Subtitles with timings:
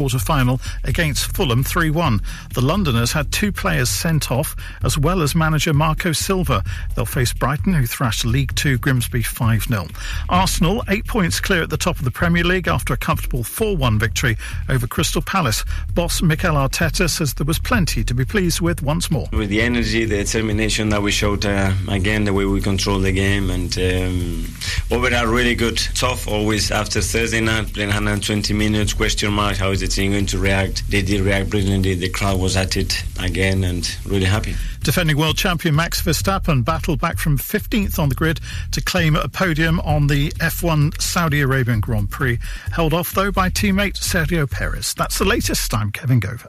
[0.00, 2.22] quarter final against Fulham 3 1.
[2.54, 6.64] The Londoners had two players sent off, as well as manager Marco Silva.
[6.96, 9.88] They'll face Brighton, who thrashed League Two Grimsby 5 0.
[10.30, 13.76] Arsenal, eight points clear at the top of the Premier League after a comfortable 4
[13.76, 14.38] 1 victory
[14.70, 15.66] over Crystal Palace.
[15.92, 19.28] Boss Mikel Arteta says there was plenty to be pleased with once more.
[19.34, 23.12] With the energy, the determination that we showed uh, again, the way we control the
[23.12, 24.46] game, and um,
[24.90, 25.76] overall, really good.
[25.94, 30.26] Tough always after Thursday night, playing 120 minutes, question mark, how is the team going
[30.26, 30.88] to react?
[30.90, 31.94] They did react brilliantly.
[31.94, 34.54] The crowd was at it again and really happy.
[34.82, 38.40] Defending world champion Max Verstappen battled back from 15th on the grid
[38.72, 42.38] to claim a podium on the F1 Saudi Arabian Grand Prix.
[42.72, 44.94] Held off, though, by teammate Sergio Perez.
[44.94, 45.74] That's the latest.
[45.74, 46.48] I'm Kevin Gover.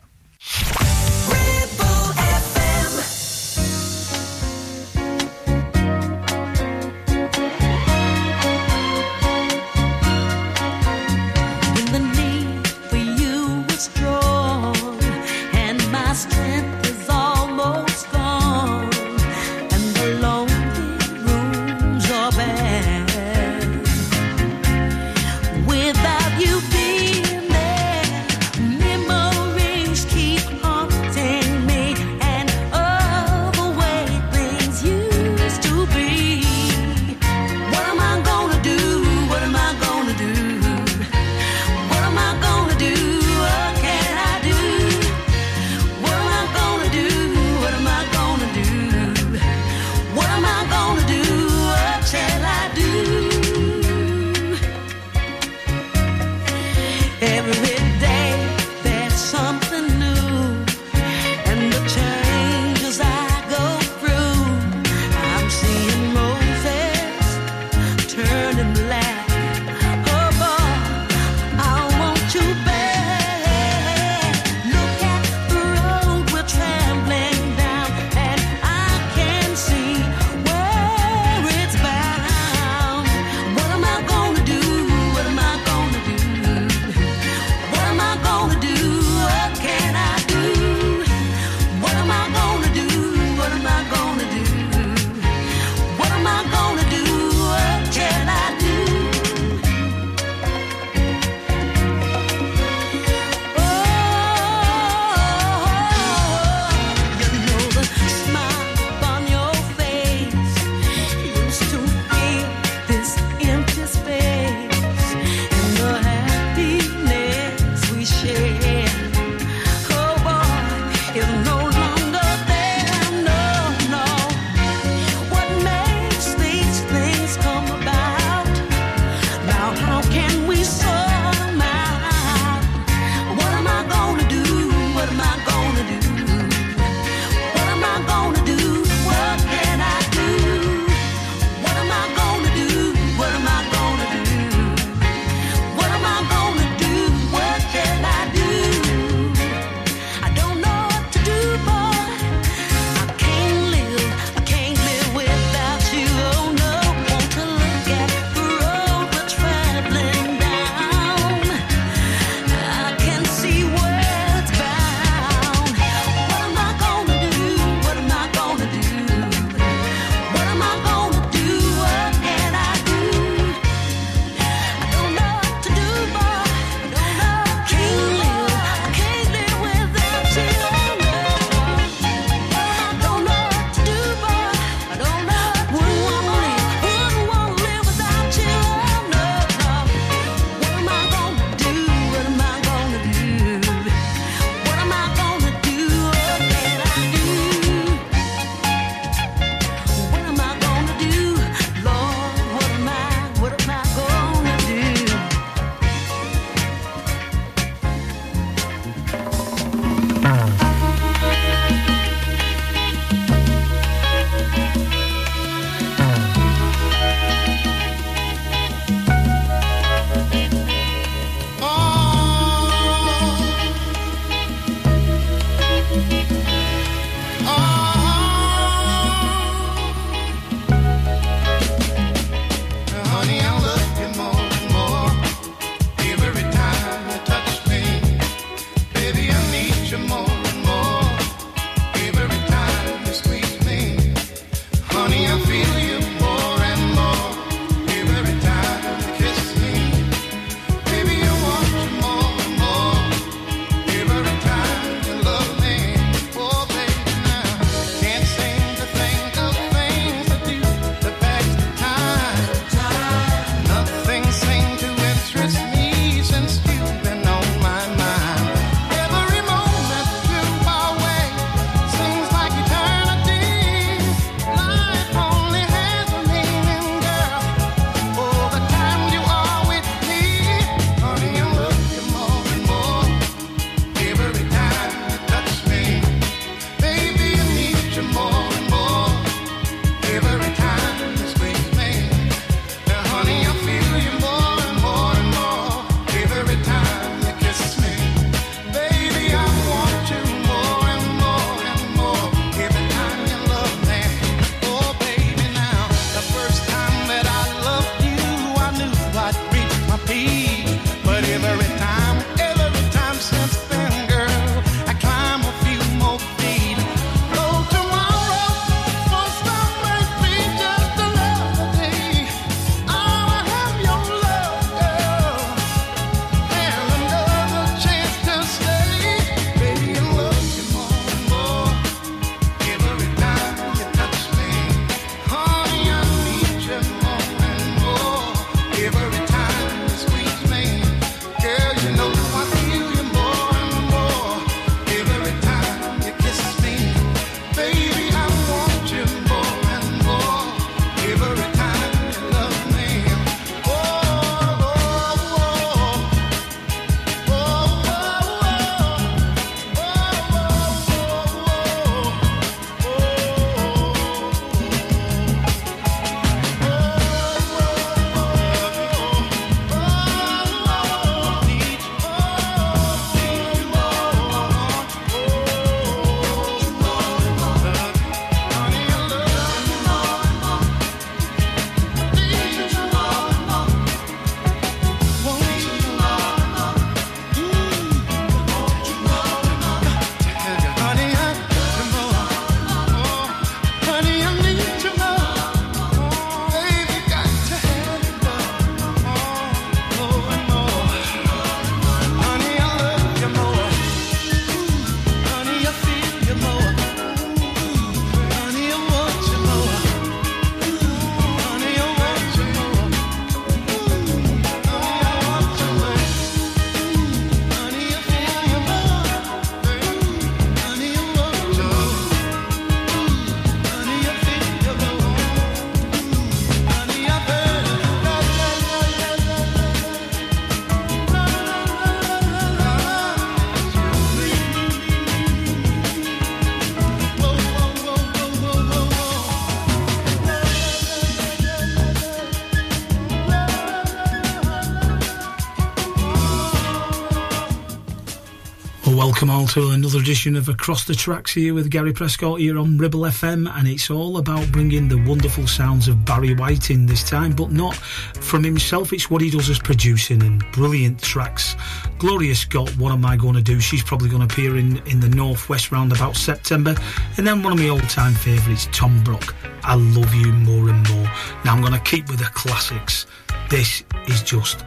[449.51, 453.53] To another edition of Across the Tracks here with Gary Prescott here on Ribble FM,
[453.53, 457.51] and it's all about bringing the wonderful sounds of Barry White in this time, but
[457.51, 458.93] not from himself.
[458.93, 461.57] It's what he does as producing and brilliant tracks.
[461.97, 463.59] Gloria Scott, what am I going to do?
[463.59, 466.73] She's probably going to appear in, in the Northwest round about September.
[467.17, 469.35] And then one of my all time favourites, Tom Brock.
[469.63, 471.11] I love you more and more.
[471.43, 473.05] Now I'm going to keep with the classics.
[473.49, 474.63] This is just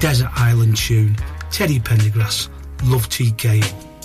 [0.00, 1.16] Desert Island tune.
[1.50, 2.48] Teddy Pendergrass.
[2.84, 3.95] Love TKO.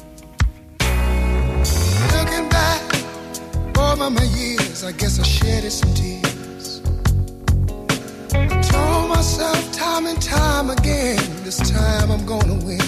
[4.13, 6.82] My years, I guess I shedded some tears.
[8.34, 12.82] I told myself time and time again, this time I'm gonna win.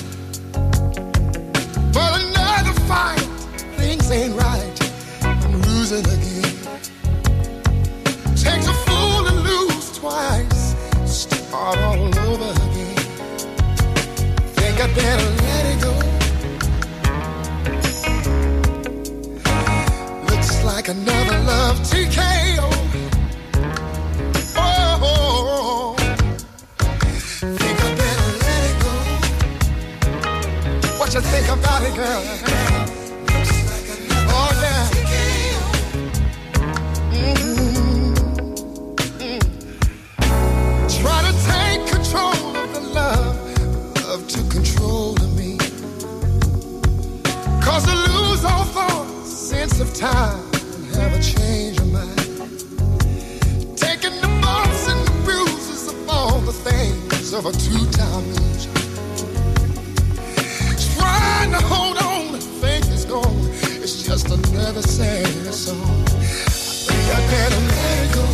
[1.93, 3.27] But another fight,
[3.77, 4.75] things ain't right.
[5.23, 6.53] I'm losing again.
[8.35, 10.75] Takes a fool to lose twice,
[11.05, 12.97] start all over again.
[14.57, 16.02] Think I better let it go.
[20.85, 22.69] Like another love TKO.
[24.57, 25.95] Oh,
[27.39, 28.93] think I better let it go.
[30.99, 32.23] What you think about it, girl?
[34.35, 34.89] Oh yeah.
[37.11, 38.15] Mhm.
[39.19, 39.41] Mm.
[40.99, 43.35] Try to take control of the love,
[44.03, 45.57] love took control me.
[47.61, 50.42] Cause I lose all thought, sense of time,
[57.33, 58.71] things of a two-time loser.
[60.95, 63.49] Trying to hold on, faith is gone.
[63.81, 65.77] It's just another sad song.
[65.77, 66.55] I
[66.87, 68.25] think I better let it go.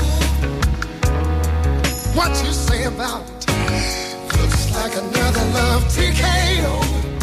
[2.15, 3.47] What you say about it?
[4.37, 7.18] Looks like another love TKO.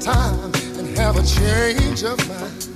[0.00, 2.66] Time, and have a change of mind.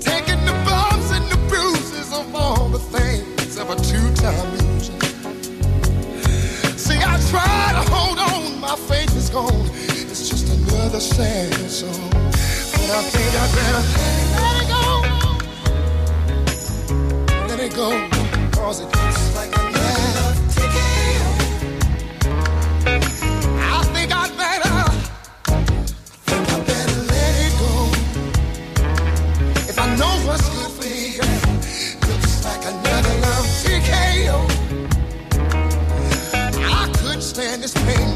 [0.00, 4.98] Taking the bumps and the bruises of all the things of a two-time loser.
[6.78, 9.68] See, I try to hold on, my faith is gone.
[9.74, 12.10] It's just another sad song.
[12.10, 13.82] But I think I better
[14.40, 14.84] let it go.
[17.48, 18.08] Let it go,
[18.52, 19.73] cause it looks like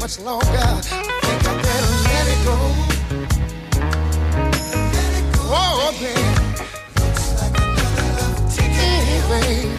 [0.09, 0.47] much longer.
[0.47, 2.55] I think I better let it go.
[4.93, 5.41] Let it go.
[5.51, 6.23] Oh, baby.
[8.61, 9.71] Oh, babe.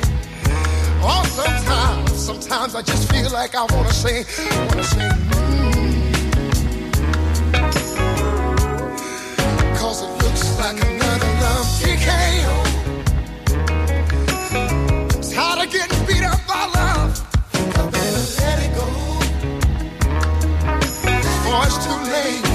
[1.03, 4.25] Oh, sometimes, sometimes I just feel like I wanna say,
[4.69, 5.40] wanna say,
[22.11, 22.50] Before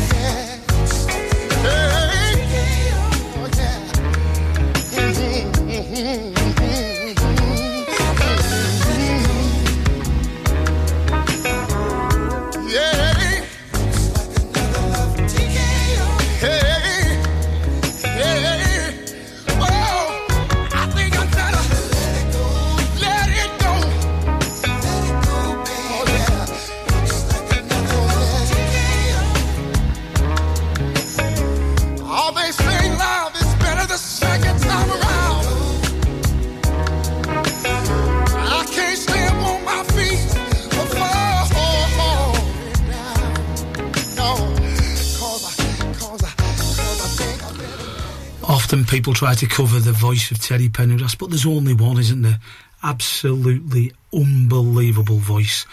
[48.95, 52.39] people try to cover the voice of Teddy Pendergrass, but there's only one, isn't there?
[52.81, 55.65] Absolutely unbelievable voice.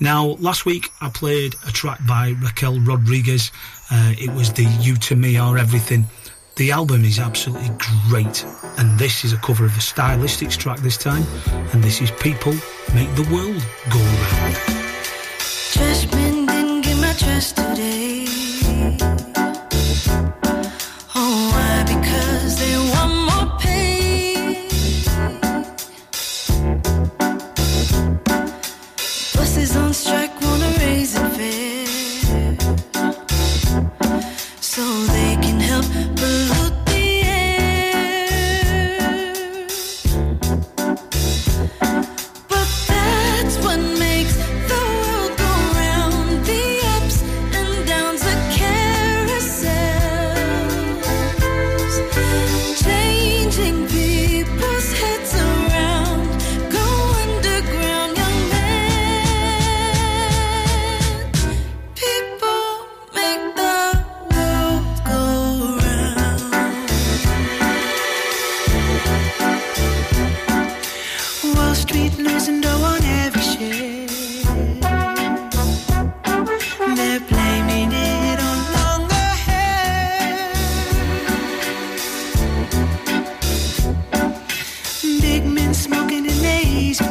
[0.00, 3.52] Now, last week I played a track by Raquel Rodriguez.
[3.92, 6.06] Uh, it was the You to Me Are Everything.
[6.56, 7.70] The album is absolutely
[8.08, 8.44] great,
[8.76, 11.22] and this is a cover of a stylistics track this time,
[11.72, 12.54] and this is People
[12.92, 14.56] Make the World Go Round.
[16.10, 18.03] Didn't get my trash today.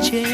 [0.02, 0.33] Easy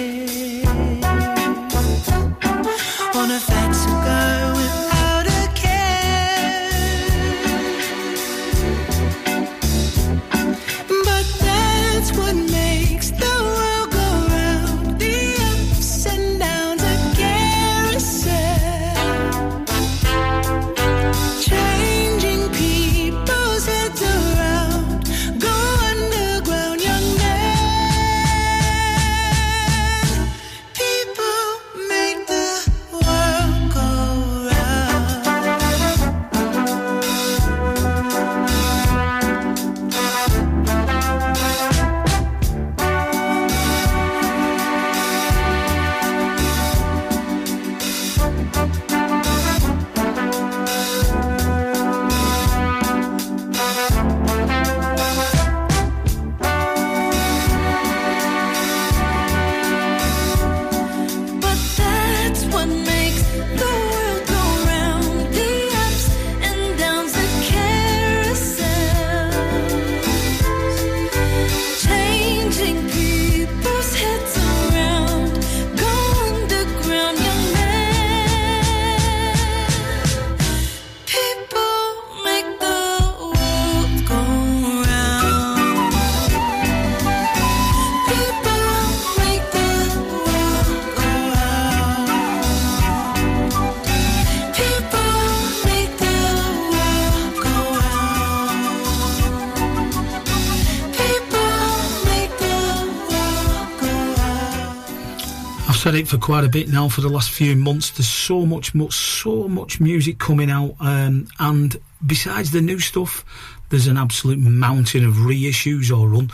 [106.00, 107.92] it for quite a bit now for the last few months.
[107.92, 111.76] There's so much, much, so much music coming out, um, and
[112.06, 113.26] besides the new stuff,
[113.70, 116.32] there's an absolute mountain of reissues or un,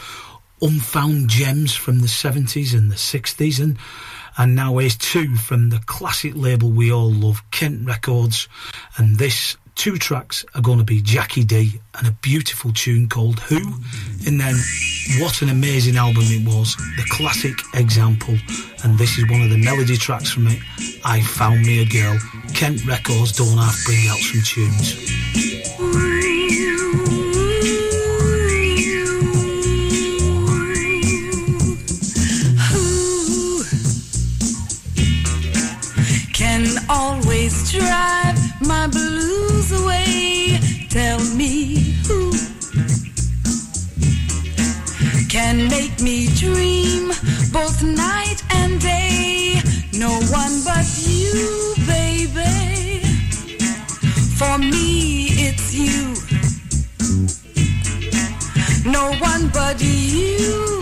[0.62, 3.78] unfound gems from the 70s and the 60s, and
[4.38, 8.48] and now here's two from the classic label we all love, Kent Records,
[8.98, 9.58] and this.
[9.76, 13.58] Two tracks are going to be Jackie D and a beautiful tune called Who,
[14.26, 14.56] and then
[15.20, 18.36] what an amazing album it was, the classic example,
[18.84, 20.60] and this is one of the melody tracks from it.
[21.04, 22.18] I found me a girl.
[22.56, 25.12] Kent Records don't have bring out some tunes.
[36.88, 39.45] Always drive my away?
[40.96, 41.76] Tell me
[42.08, 42.32] who
[45.28, 47.10] can make me dream
[47.52, 49.62] both night and day?
[49.92, 53.02] No one but you, baby.
[54.40, 56.16] For me, it's you.
[58.90, 60.80] No one but you,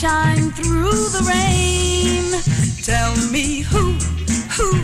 [0.00, 2.24] shine through the rain.
[2.82, 3.92] Tell me who,
[4.56, 4.80] who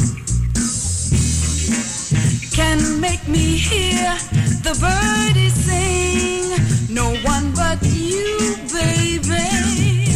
[2.55, 4.15] can make me hear
[4.63, 6.95] the birdies sing.
[6.95, 10.13] No one but you, baby.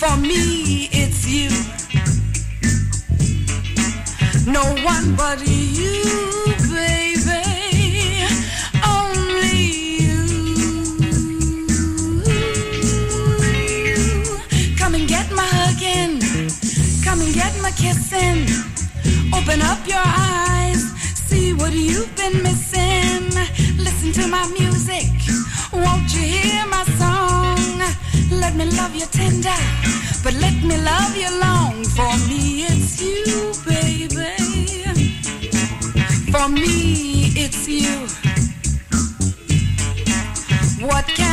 [0.00, 1.50] For me, it's you.
[4.50, 6.54] No one but you,
[17.76, 18.46] kissing.
[19.32, 20.82] Open up your eyes.
[21.28, 23.28] See what you've been missing.
[23.76, 25.08] Listen to my music.
[25.72, 27.78] Won't you hear my song?
[28.30, 29.60] Let me love you tender,
[30.24, 31.84] but let me love you long.
[31.96, 34.34] For me, it's you, baby.
[36.32, 37.94] For me, it's you.
[40.86, 41.25] What can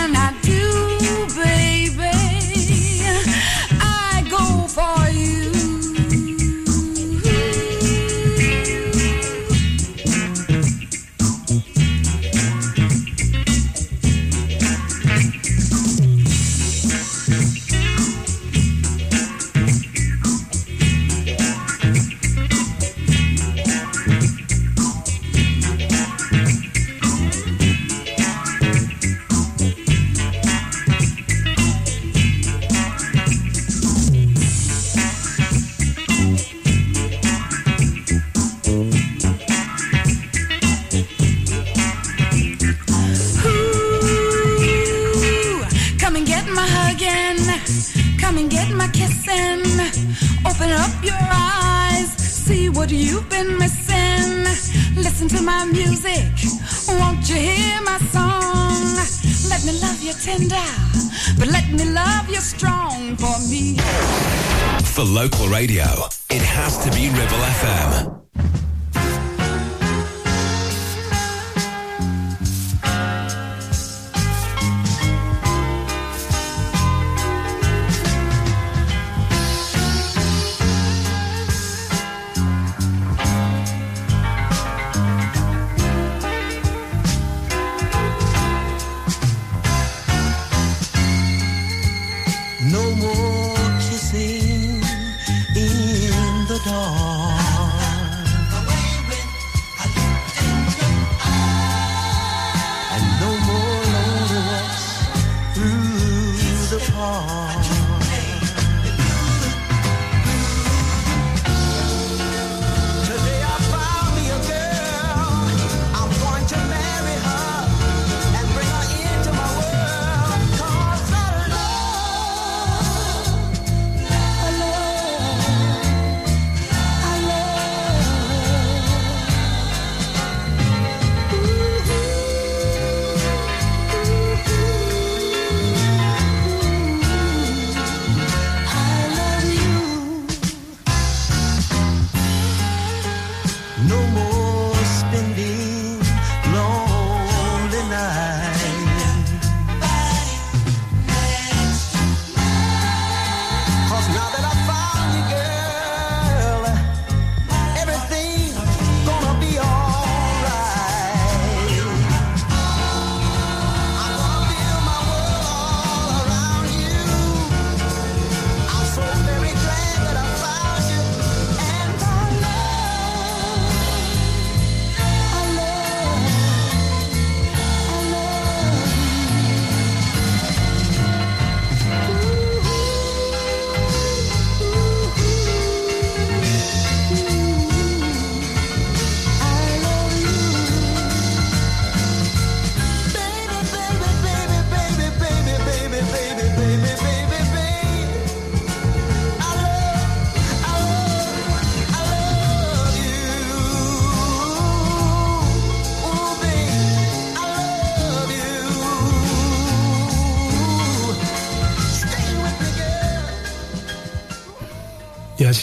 [65.23, 66.12] local radio,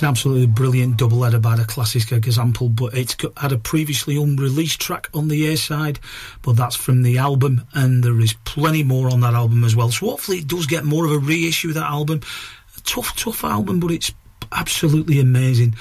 [0.02, 4.16] an absolutely brilliant double header by the classic example, but it's got, had a previously
[4.16, 5.98] unreleased track on the A side,
[6.42, 9.90] but that's from the album, and there is plenty more on that album as well.
[9.90, 12.20] So hopefully it does get more of a reissue of that album.
[12.76, 14.12] A tough, tough album, but it's
[14.52, 15.74] absolutely amazing.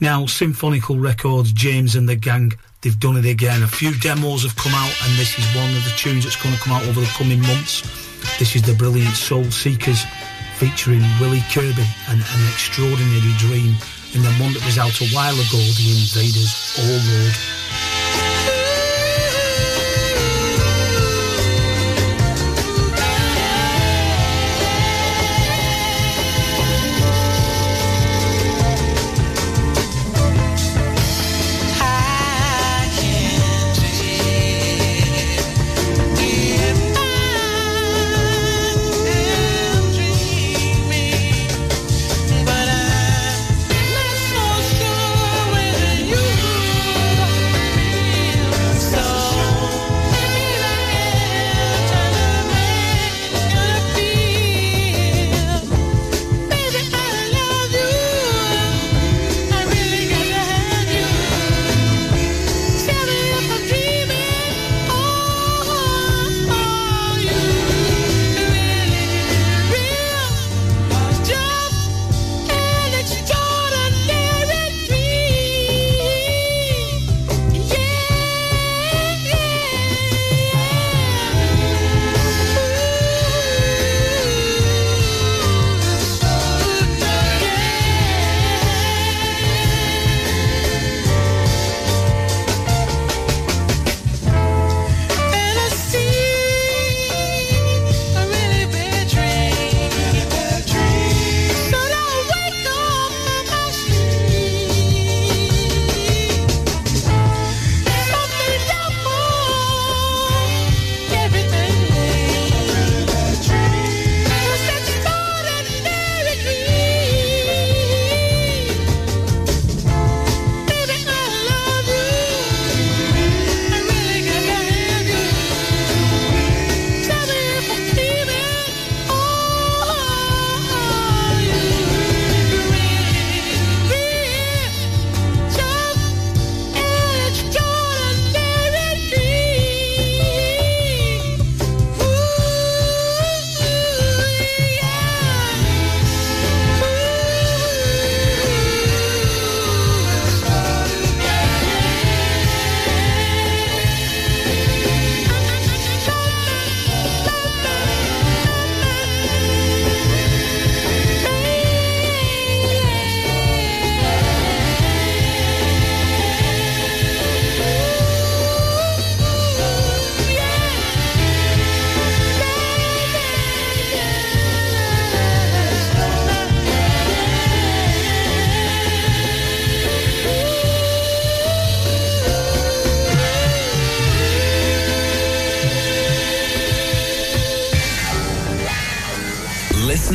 [0.00, 3.62] Now, Symphonical Records, James and the Gang, they've done it again.
[3.62, 6.54] A few demos have come out, and this is one of the tunes that's going
[6.54, 7.82] to come out over the coming months.
[8.38, 10.04] This is the brilliant Soul Seekers
[10.56, 13.74] featuring Willie Kirby and an extraordinary dream
[14.14, 17.93] in the one that was out a while ago, The Invaders, All Lord.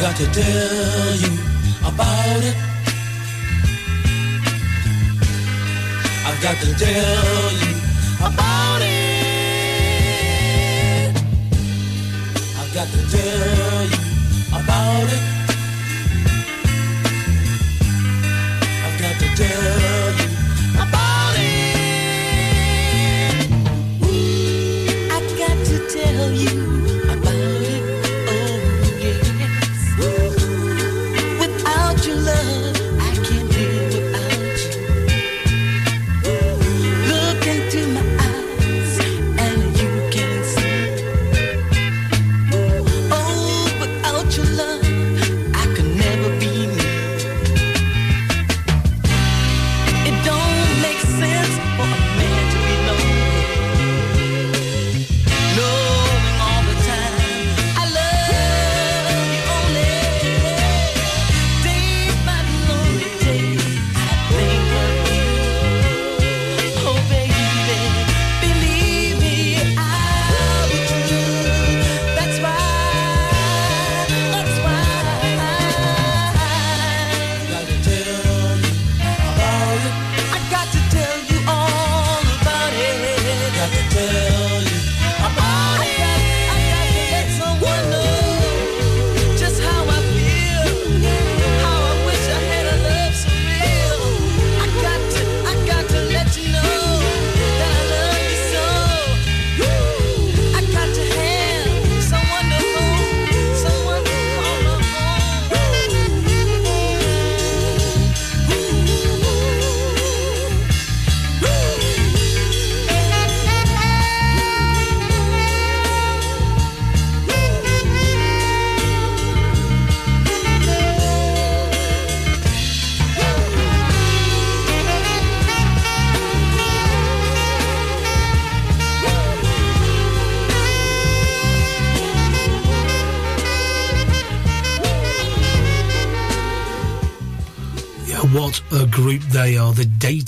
[0.00, 1.32] got to tell you
[1.80, 2.56] about it.
[6.26, 7.72] I've got to tell you
[8.20, 9.16] about it.
[12.58, 13.98] I've got to tell you
[14.52, 15.22] about it.
[18.84, 20.05] I've got to tell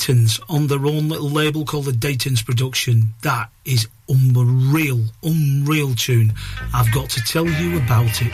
[0.08, 3.12] Dayton's on their own little label called the Dayton's Production.
[3.20, 6.32] That is unreal, unreal tune.
[6.72, 8.32] I've got to tell you about it.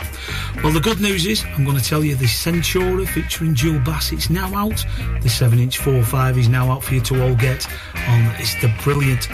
[0.63, 4.13] Well, the good news is I'm going to tell you the Centura featuring Jewel Bass.
[4.13, 4.85] It's now out.
[5.21, 7.67] The 7-inch 4.5 is now out for you to all get.
[8.07, 9.29] On um, it's the brilliant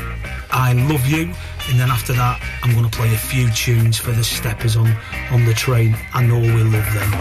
[0.49, 1.32] I Love You.
[1.69, 4.91] And then after that, I'm going to play a few tunes for the steppers on
[5.30, 5.95] on the train.
[6.12, 7.12] I know we love them.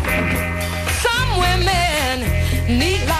[1.02, 3.19] Some women need life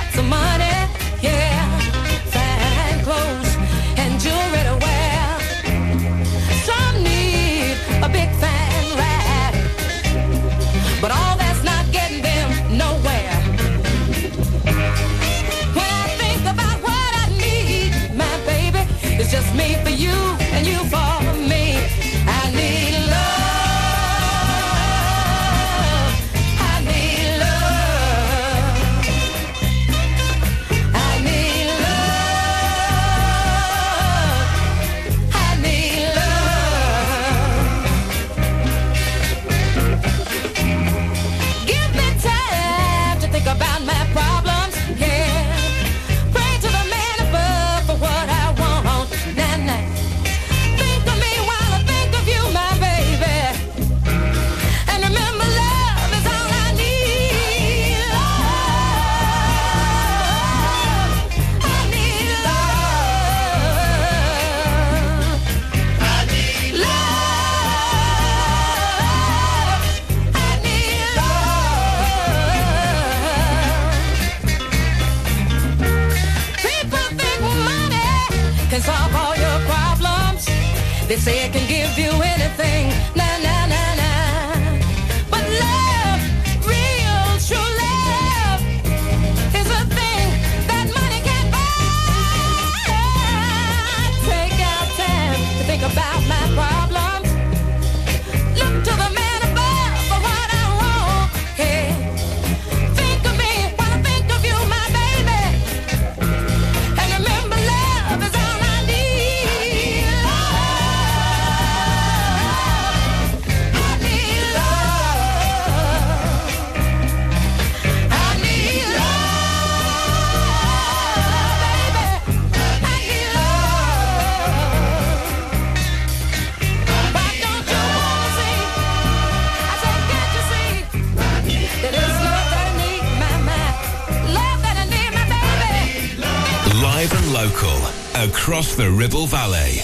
[138.80, 139.82] for Ribble Valley.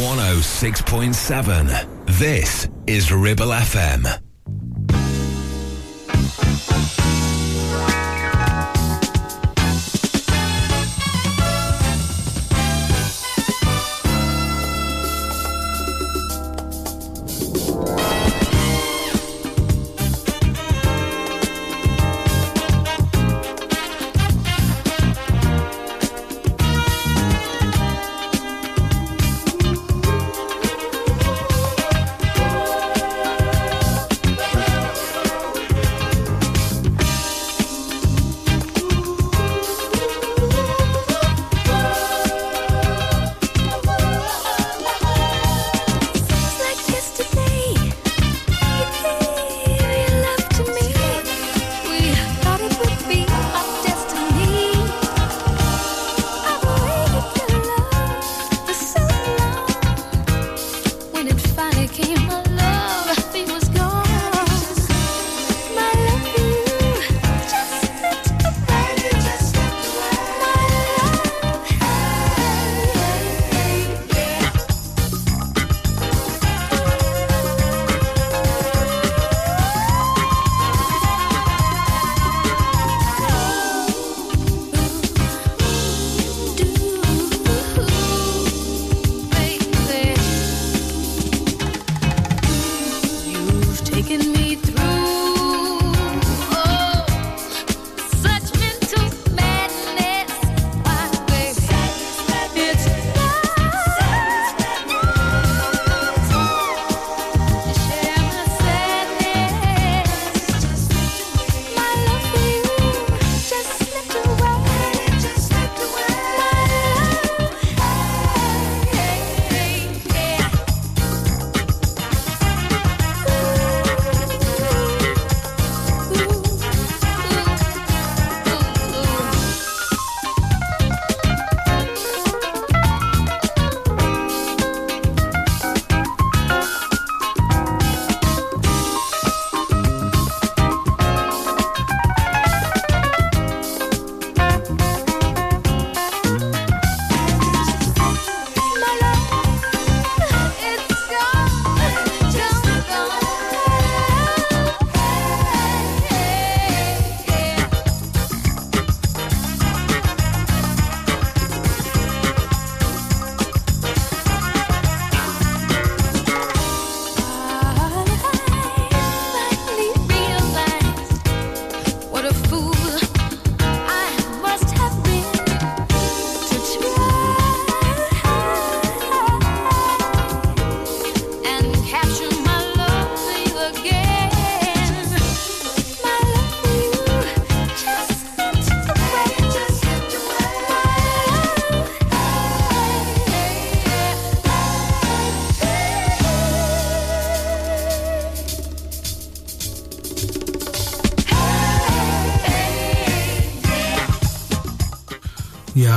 [0.00, 2.08] 106.7.
[2.18, 4.21] This is Ribble FM.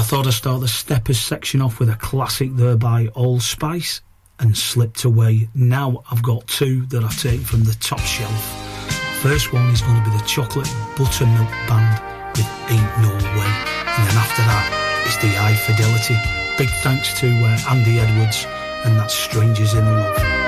[0.05, 3.07] thought I'd start the Steppers section off with a classic there by
[3.39, 4.01] Spice,
[4.39, 5.49] and Slipped Away.
[5.55, 8.39] Now I've got two that I've taken from the top shelf.
[9.23, 13.51] First one is going to be the Chocolate Buttermilk Band with Ain't No Way.
[13.97, 16.17] And then after that, it's the High Fidelity.
[16.59, 18.45] Big thanks to uh, Andy Edwards
[18.85, 20.44] and that Strangers in Love.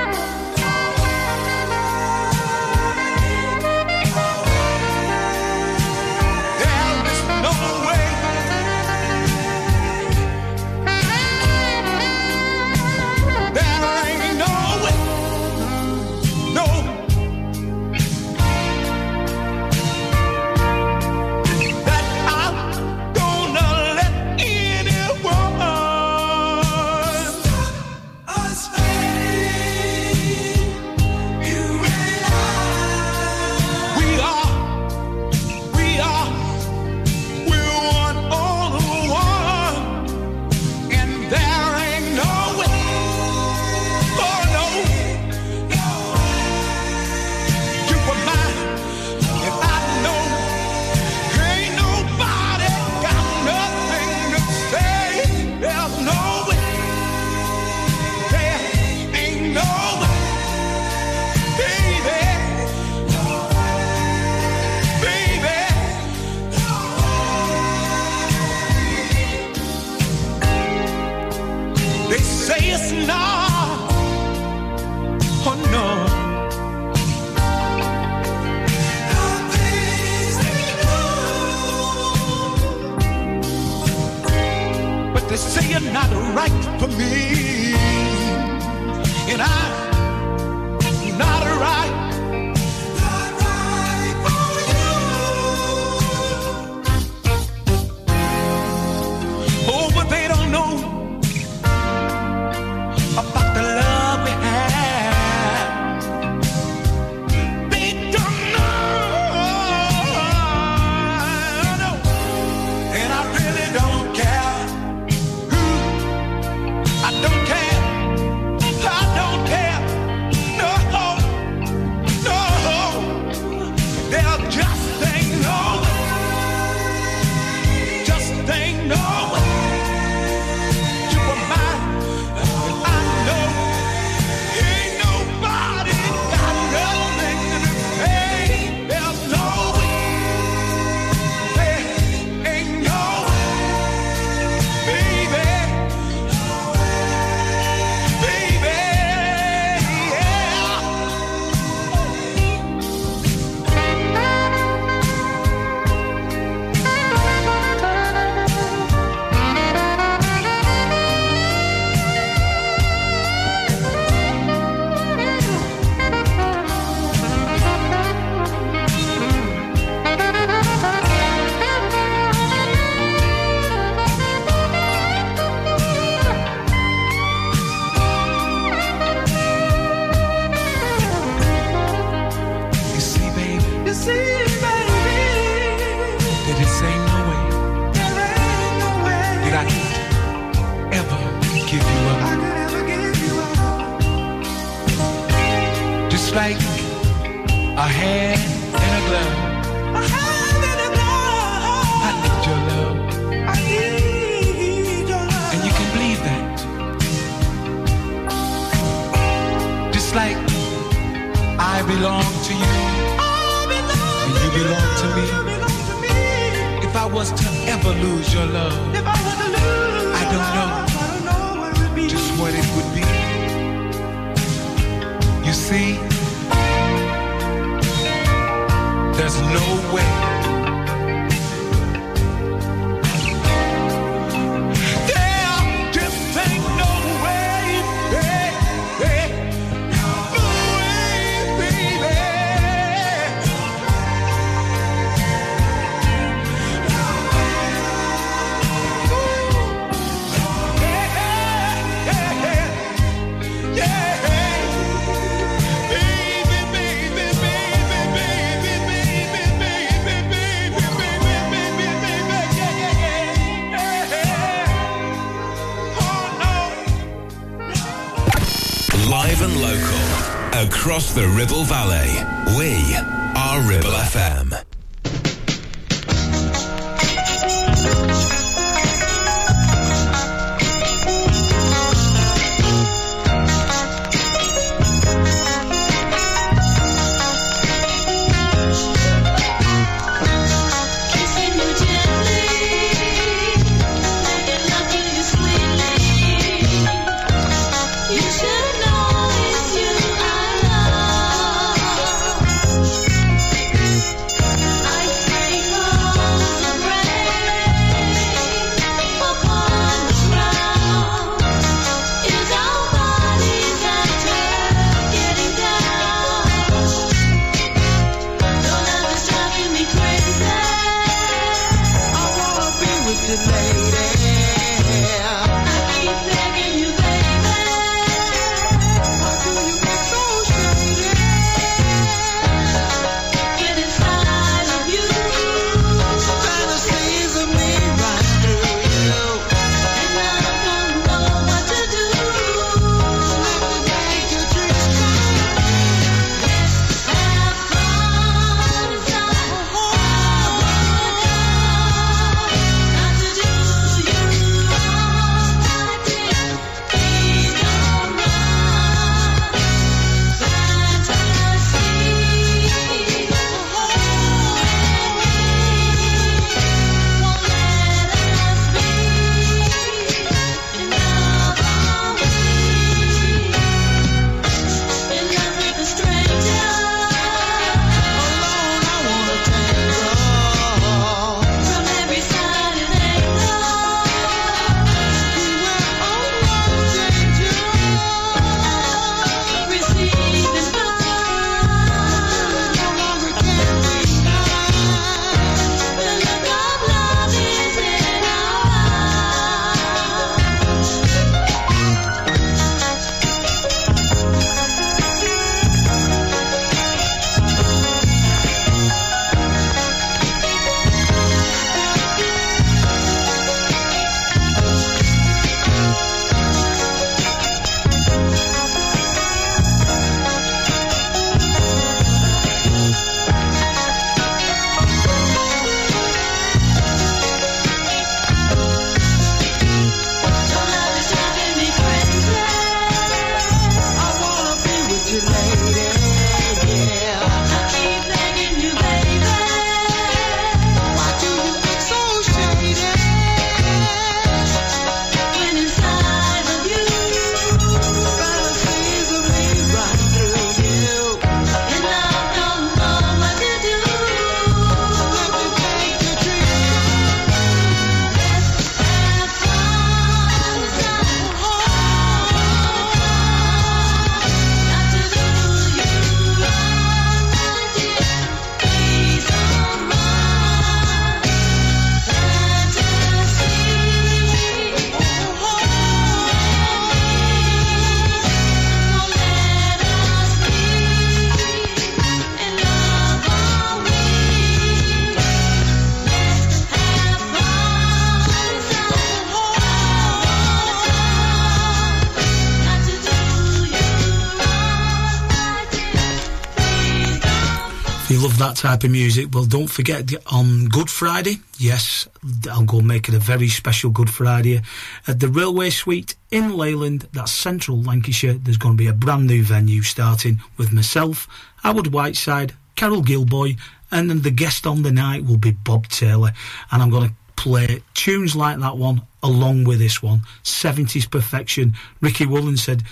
[498.57, 501.37] type of music, well, don't forget on um, Good Friday.
[501.59, 502.07] Yes,
[502.49, 504.61] I'll go make it a very special Good Friday
[505.05, 507.07] at the Railway Suite in Leyland.
[507.13, 508.33] That's central Lancashire.
[508.33, 511.27] There's going to be a brand new venue starting with myself,
[511.57, 513.55] Howard Whiteside, Carol Gilboy,
[513.91, 516.33] and then the guest on the night will be Bob Taylor.
[516.71, 520.21] And I'm going to play tunes like that one along with this one.
[520.43, 521.75] 70s perfection.
[522.01, 522.83] Ricky Woolen said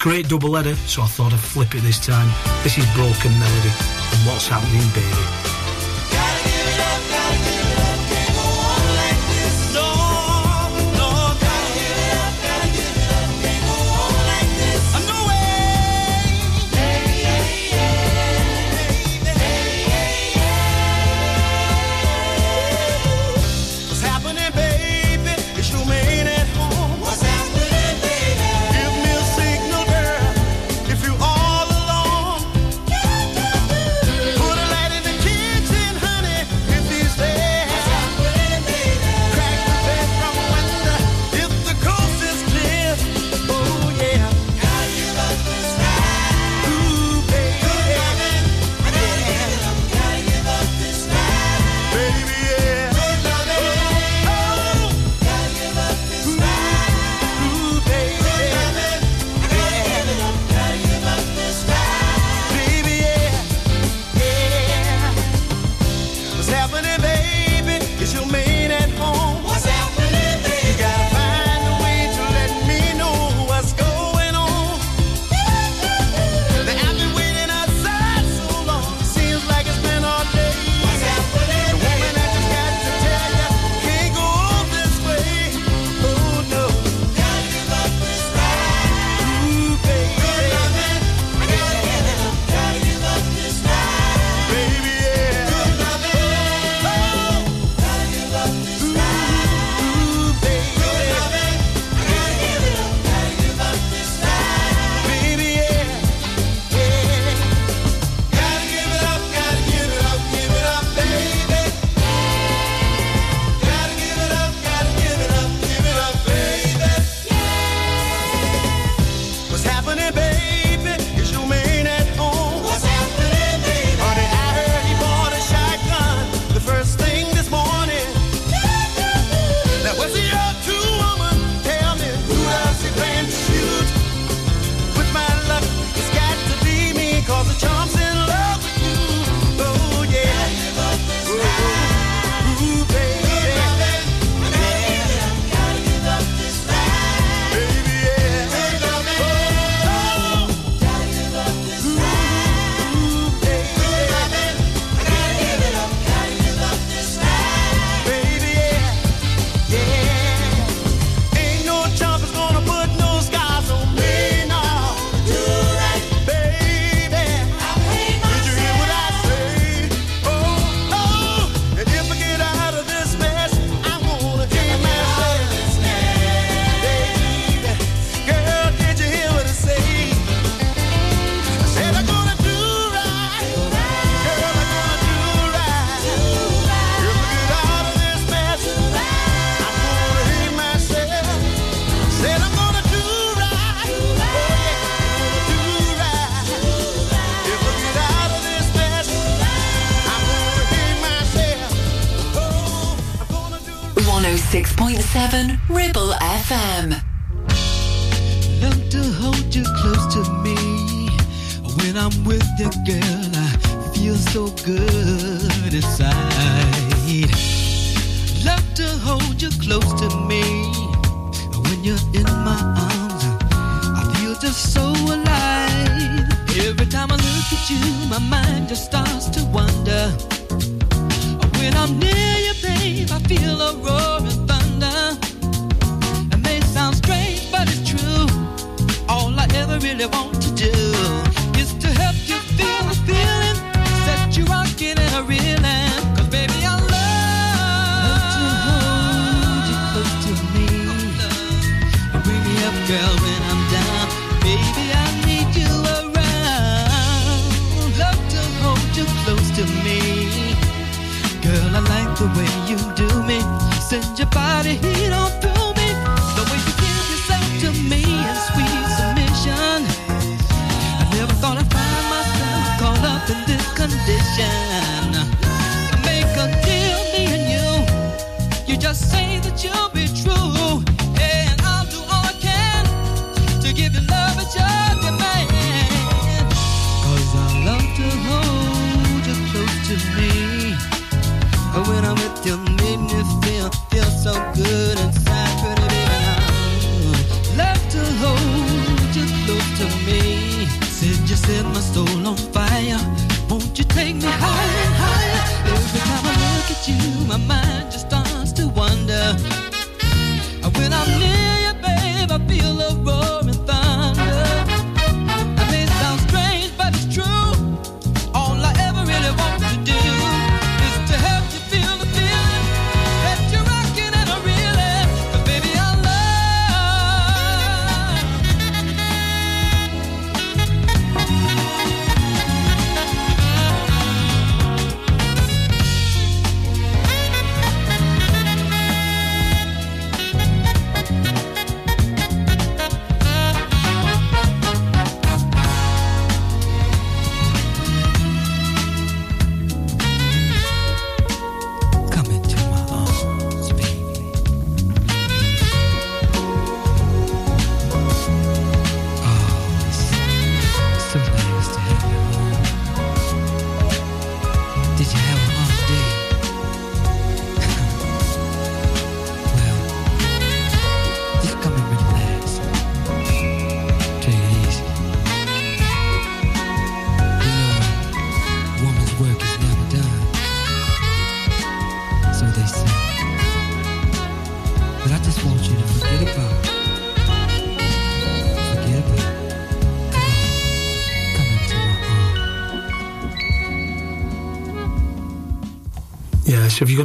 [0.00, 2.26] Great double header, so I thought I'd flip it this time.
[2.62, 5.49] This is Broken Melody and What's Happening Baby.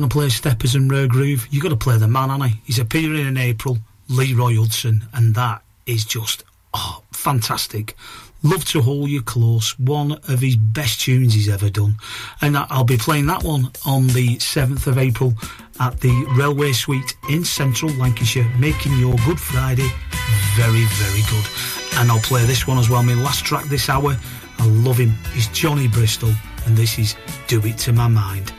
[0.05, 2.61] To play Steppers and Rare Groove, you've got to play the man, Annie.
[2.63, 6.43] He's appearing in April, Leroy Hutson, and that is just,
[6.75, 7.95] oh, fantastic.
[8.43, 11.97] Love to Hold You Close, one of his best tunes he's ever done.
[12.39, 15.33] And I'll be playing that one on the 7th of April
[15.79, 19.89] at the Railway Suite in central Lancashire, making your Good Friday
[20.55, 21.45] very, very good.
[21.97, 24.15] And I'll play this one as well, my last track this hour.
[24.59, 25.15] I love him.
[25.33, 26.31] He's Johnny Bristol,
[26.67, 27.15] and this is
[27.47, 28.53] Do It To My Mind.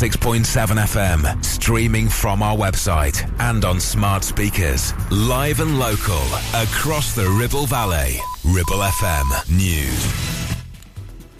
[0.00, 0.46] 106.7
[0.78, 4.94] FM, streaming from our website and on smart speakers.
[5.10, 6.22] Live and local
[6.54, 8.18] across the Ribble Valley.
[8.42, 10.40] Ribble FM News.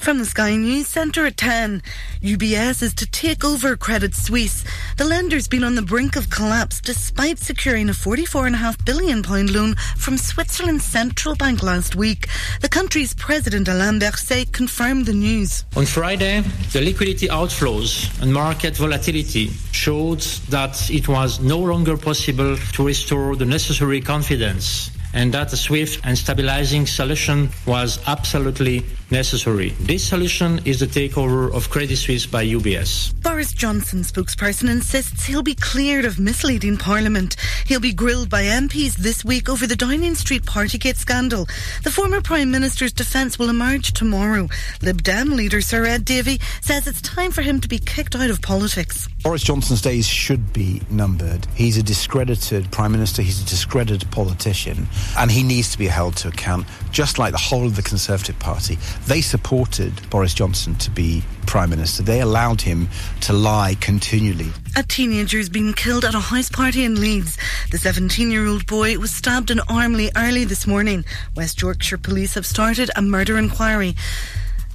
[0.00, 1.82] From the Sky News Centre at 10,
[2.22, 4.64] UBS is to take over Credit Suisse.
[4.96, 9.20] The lender's been on the brink of collapse despite securing a £44.5 billion
[9.52, 12.28] loan from Switzerland's central bank last week.
[12.70, 15.64] Country's president Alain Berset confirmed the news.
[15.76, 16.42] On Friday,
[16.72, 23.34] the liquidity outflows and market volatility showed that it was no longer possible to restore
[23.34, 29.70] the necessary confidence and that a swift and stabilizing solution was absolutely necessary.
[29.80, 33.12] This solution is the takeover of Credit Suisse by UBS.
[33.22, 37.36] Boris Johnson, spokesperson, insists he'll be cleared of misleading Parliament.
[37.66, 41.46] He'll be grilled by MPs this week over the Downing Street Partygate scandal.
[41.82, 44.48] The former Prime Minister's defence will emerge tomorrow.
[44.82, 48.30] Lib Dem leader Sir Ed Davey says it's time for him to be kicked out
[48.30, 49.08] of politics.
[49.22, 51.46] Boris Johnson's days should be numbered.
[51.54, 54.86] He's a discredited Prime Minister, he's a discredited politician,
[55.18, 58.38] and he needs to be held to account, just like the whole of the Conservative
[58.38, 58.78] Party.
[59.06, 62.02] They supported Boris Johnson to be Prime Minister.
[62.02, 62.88] They allowed him
[63.22, 64.50] to lie continually.
[64.76, 67.36] A teenager's been killed at a house party in Leeds.
[67.70, 71.04] The 17 year old boy was stabbed in Armley early this morning.
[71.34, 73.96] West Yorkshire police have started a murder inquiry.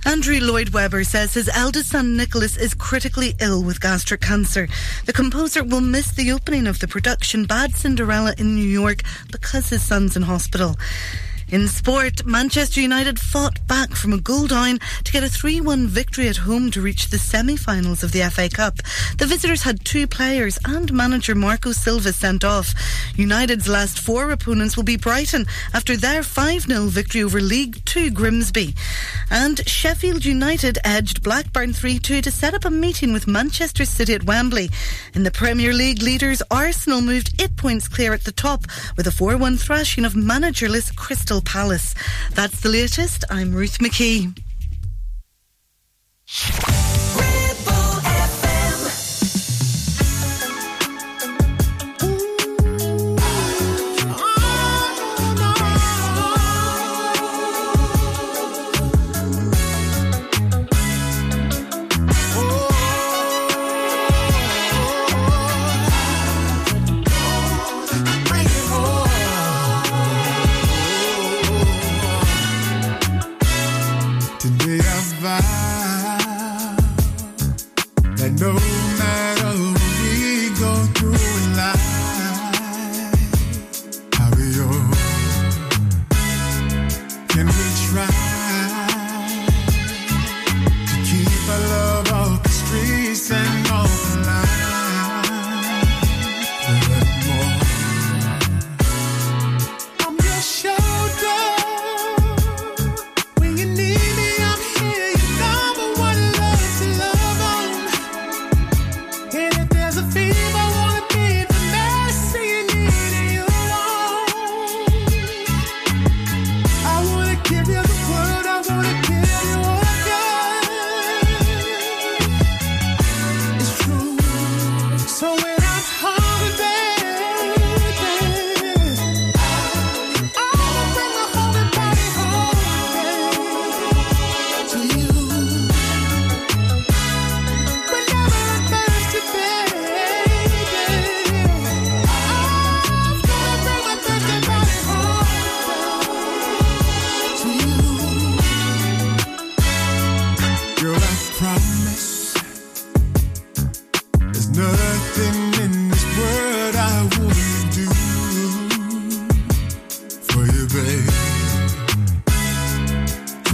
[0.05, 4.67] Andrew Lloyd Webber says his eldest son Nicholas is critically ill with gastric cancer.
[5.05, 9.01] The composer will miss the opening of the production Bad Cinderella in New York
[9.31, 10.75] because his son's in hospital.
[11.51, 15.85] In sport, Manchester United fought back from a goal down to get a 3 1
[15.85, 18.77] victory at home to reach the semi finals of the FA Cup.
[19.19, 22.73] The visitors had two players and manager Marco Silva sent off.
[23.15, 28.09] United's last four opponents will be Brighton after their 5 0 victory over League Two
[28.09, 28.73] Grimsby.
[29.29, 34.15] And Sheffield United edged Blackburn 3 2 to set up a meeting with Manchester City
[34.15, 34.71] at Wembley.
[35.13, 38.65] In the Premier League, leaders Arsenal moved eight points clear at the top
[38.97, 41.93] with a 4 1 thrashing of managerless Crystal Palace.
[42.33, 43.23] That's the latest.
[43.29, 44.33] I'm Ruth McKee.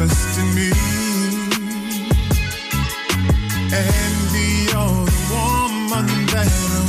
[0.02, 0.72] Trust in me.
[3.72, 6.81] And be all the woman that I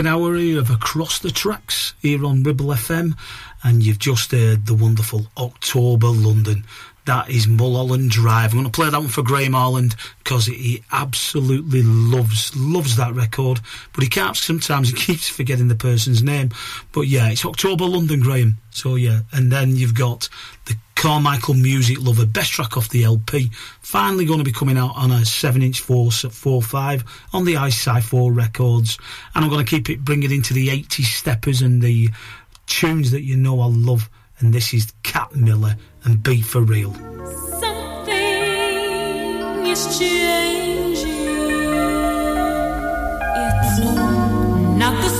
[0.00, 3.18] second hour of Across the Tracks here on Ribble FM,
[3.62, 6.64] and you've just heard the wonderful October London.
[7.04, 8.52] That is Mulholland Drive.
[8.52, 13.14] I'm going to play that one for Graham Harland because he absolutely loves loves that
[13.14, 13.60] record.
[13.92, 14.38] But he can't.
[14.38, 16.48] Sometimes he keeps forgetting the person's name.
[16.92, 18.56] But yeah, it's October London, Graham.
[18.70, 20.30] So yeah, and then you've got
[20.64, 23.50] the Carmichael Music Lover best track off the LP.
[23.80, 27.02] Finally going to be coming out on a seven-inch four four five
[27.32, 28.98] on the Ice Sci 4 records,
[29.34, 32.10] and I'm going to keep it bringing into the 80s steppers and the
[32.66, 34.10] tunes that you know I love.
[34.40, 36.92] And this is Cat Miller and Be For Real.
[36.92, 38.12] Something
[39.66, 41.08] is changing.
[43.36, 43.80] It's
[44.76, 45.19] not the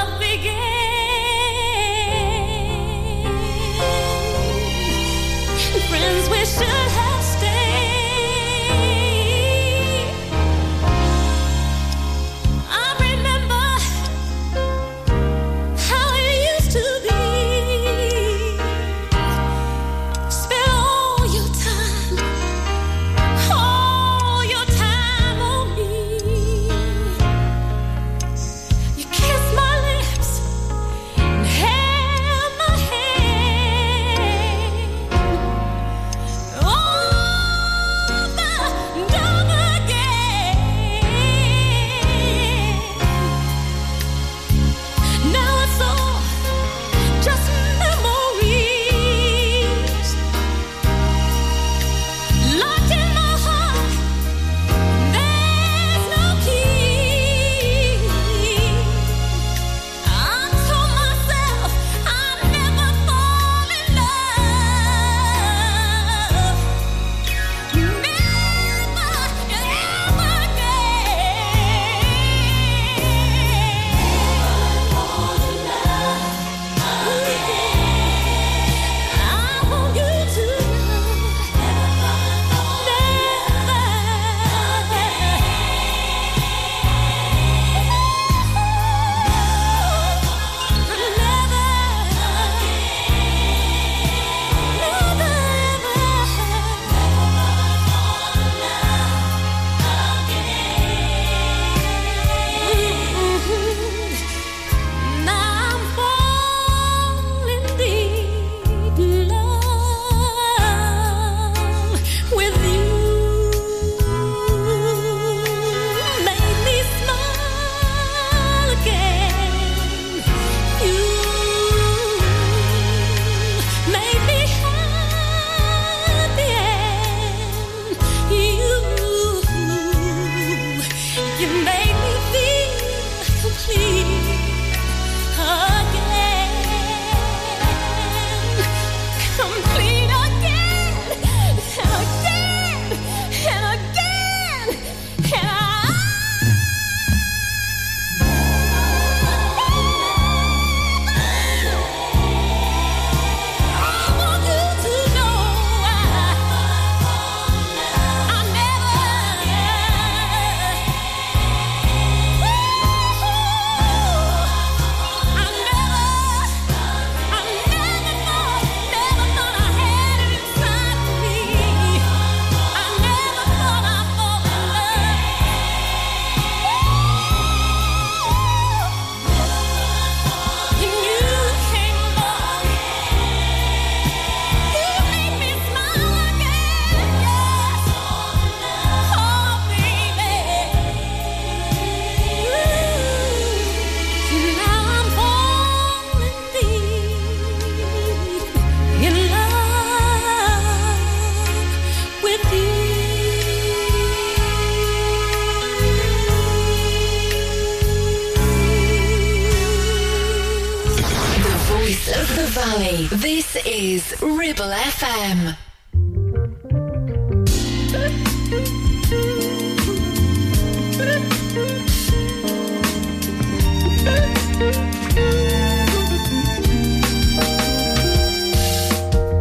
[212.73, 213.07] Alley.
[213.07, 215.57] This is Ribble FM.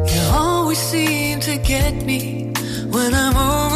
[0.07, 2.53] You always seem to get me
[2.91, 3.70] when I'm over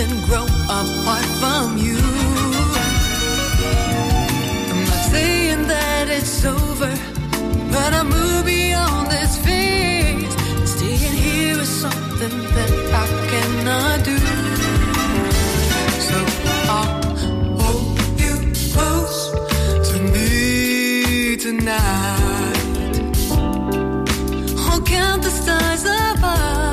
[0.00, 1.98] and grow apart from you.
[4.70, 6.92] I'm not saying that it's over,
[7.70, 10.32] but I move beyond this phase.
[10.64, 12.70] Staying here is something that
[13.02, 14.18] I cannot do.
[16.08, 16.16] So
[16.76, 17.02] I'll
[17.60, 18.36] hold you
[18.72, 19.18] close
[19.90, 22.56] to me tonight.
[24.66, 26.69] I'll count the stars above.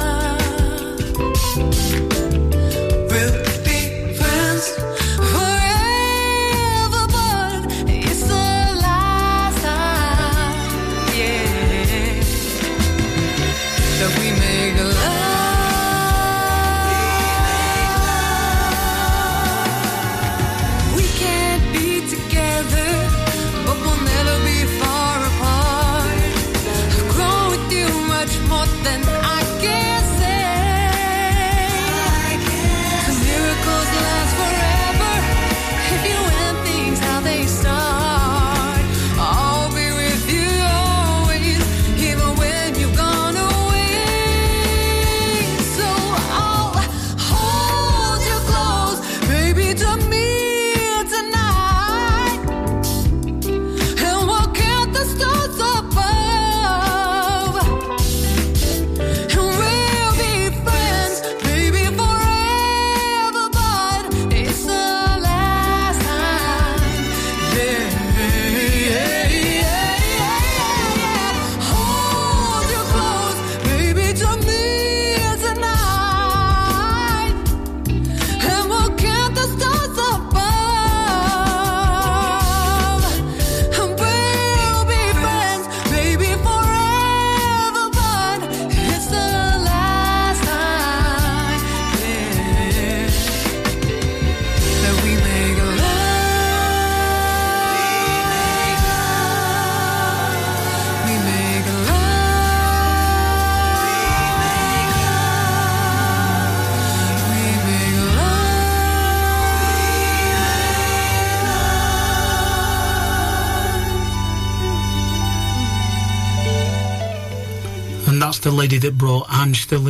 [118.47, 119.81] The lady that brought I'm Still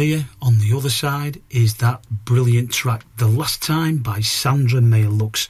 [0.41, 5.47] On the other side is that brilliant track, The Last Time by Sandra Maylux.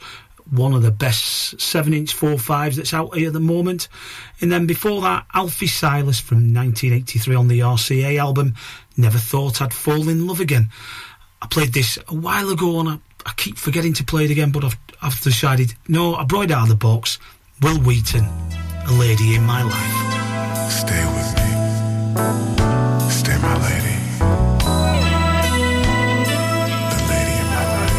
[0.51, 3.87] One of the best 7 inch 4.5s that's out here at the moment.
[4.41, 8.55] And then before that, Alfie Silas from 1983 on the RCA album,
[8.97, 10.69] Never Thought I'd Fall in Love Again.
[11.41, 14.51] I played this a while ago and I, I keep forgetting to play it again,
[14.51, 17.19] but I've, I've decided, no, I brought it out of the box.
[17.61, 20.71] Will Wheaton, A Lady in My Life.
[20.71, 22.76] Stay with me.
[23.17, 23.95] Stay, my lady.
[26.91, 27.97] The lady in my life.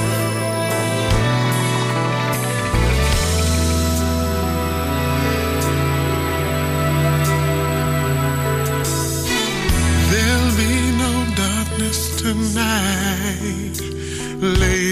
[10.10, 10.72] There'll be
[11.04, 13.76] no darkness tonight.
[14.40, 14.87] Lady,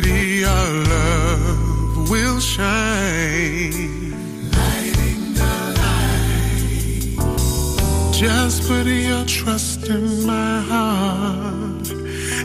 [8.18, 11.90] Just put your trust in my heart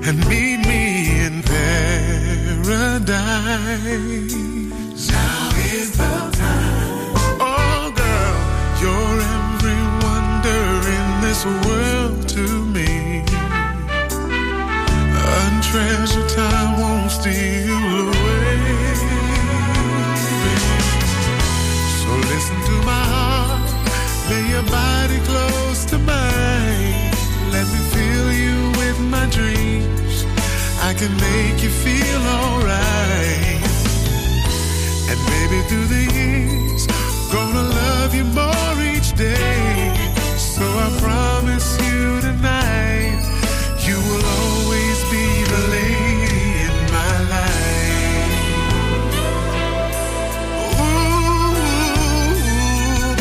[0.06, 2.68] and meet me in paradise.
[5.10, 7.14] Now is the time.
[7.40, 8.38] Oh, girl,
[8.82, 10.64] you're every wonder
[10.98, 13.24] in this world to me.
[15.40, 16.71] Untreasured time
[31.02, 33.64] can make you feel alright.
[35.10, 36.86] And baby, through the years,
[37.34, 39.96] gonna love you more each day.
[40.38, 43.20] So I promise you tonight,
[43.88, 48.42] you will always be the lady in my life.
[50.86, 51.66] Ooh,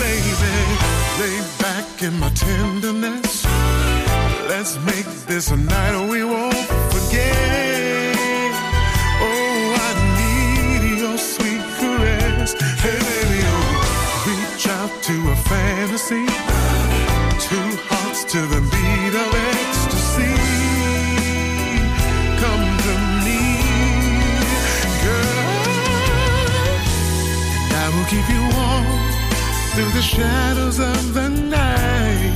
[0.04, 0.52] baby,
[1.22, 3.46] lay back in my tenderness.
[4.50, 6.49] Let's make this a night we won't
[29.74, 32.34] through the shadows of the night.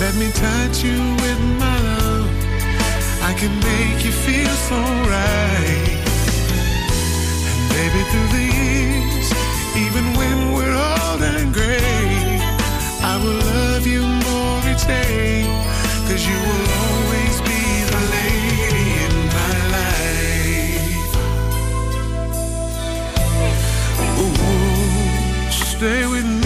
[0.00, 2.28] Let me touch you with my love
[3.22, 5.98] I can make you feel so right.
[7.50, 9.28] And baby, through the years,
[9.84, 12.40] even when we're old and gray,
[13.02, 15.44] I will love you more each day.
[16.08, 17.62] Cause you will always be
[17.92, 21.12] the lady in my life.
[24.22, 26.37] Ooh, stay with me,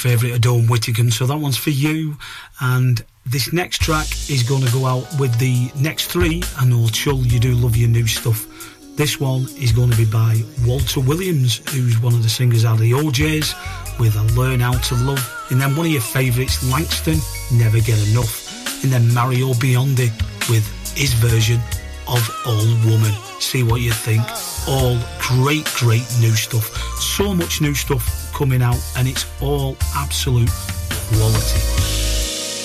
[0.00, 2.16] favourite of Dawn Whittaken, so that one's for you.
[2.60, 6.42] And this next track is going to go out with the next three.
[6.58, 8.46] And Old Chull, you do love your new stuff.
[8.96, 12.74] This one is going to be by Walter Williams, who's one of the singers out
[12.74, 13.54] of the O'Jays,
[13.98, 15.46] with a Learn How to Love.
[15.50, 17.18] And then one of your favourites, Langston,
[17.52, 18.82] Never Get Enough.
[18.82, 20.10] And then Mario Biondi
[20.48, 20.66] with
[20.96, 21.60] his version
[22.08, 23.12] of Old Woman.
[23.38, 24.22] See what you think.
[24.66, 26.74] All great, great new stuff.
[26.98, 30.48] So much new stuff coming out, and it's all absolute
[31.12, 31.60] quality.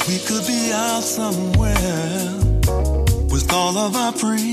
[0.07, 2.39] We could be out somewhere
[3.30, 4.45] with all of our friends.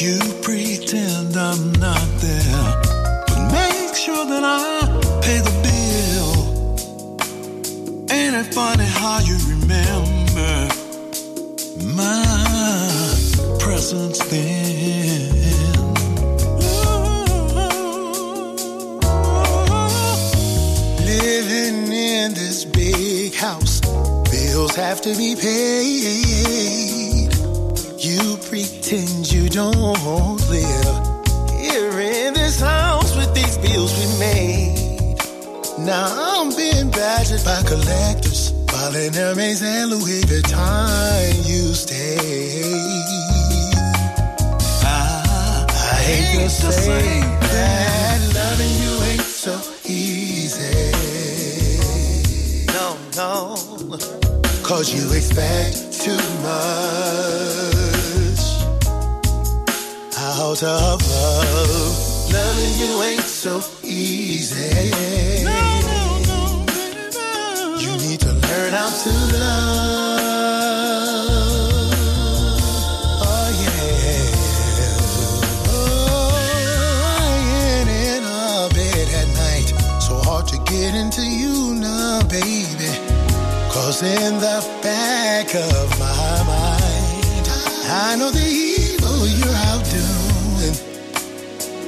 [0.00, 2.82] You pretend I'm not there,
[3.28, 4.80] but make sure that I
[5.20, 6.32] pay the bill.
[8.10, 10.68] Ain't it funny how you remember
[11.94, 14.95] my presence then?
[24.76, 27.32] Have to be paid.
[27.98, 35.16] You pretend you don't live here in this house with these bills we made.
[35.78, 41.48] Now I'm being badgered by collectors, filing Hermes and Louis Vuitton.
[41.48, 42.18] You stay.
[44.84, 50.92] I, I hate to say that loving you ain't so easy.
[52.74, 54.25] No, no.
[54.66, 56.56] Cause you expect too much
[60.18, 62.32] out of love.
[62.32, 65.25] Loving you ain't so easy.
[83.96, 87.48] Cause in the back of my mind,
[87.88, 90.76] I know the evil you're out doing.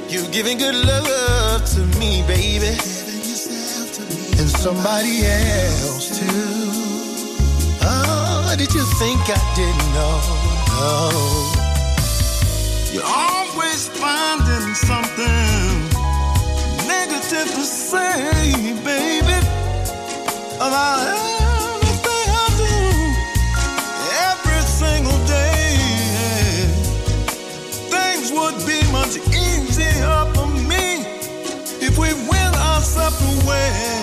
[0.09, 2.73] You're giving good love to me, baby.
[4.39, 6.25] And somebody else too.
[7.83, 10.17] Oh, did you think I didn't know?
[10.73, 11.13] No.
[12.91, 15.77] You're always finding something
[16.87, 19.45] negative to say, baby.
[20.55, 21.48] About
[29.81, 30.35] easy up
[30.67, 31.03] me
[31.81, 33.98] if we will our separate ways.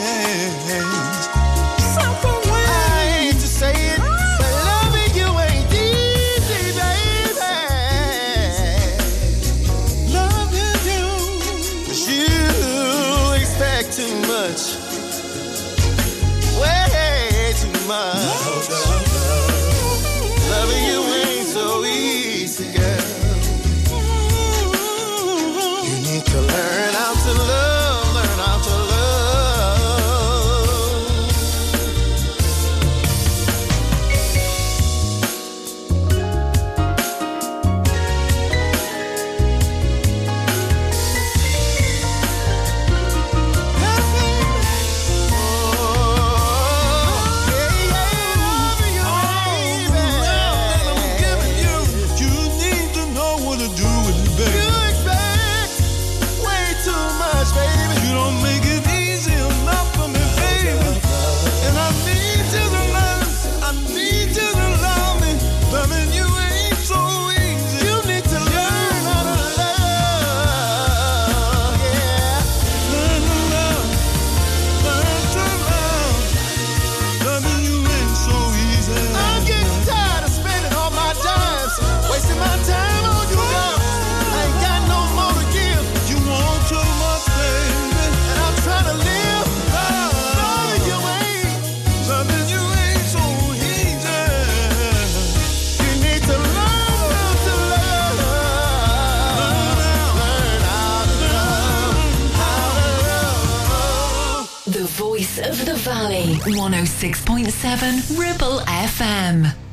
[106.47, 109.66] 106.7 Ribble FM.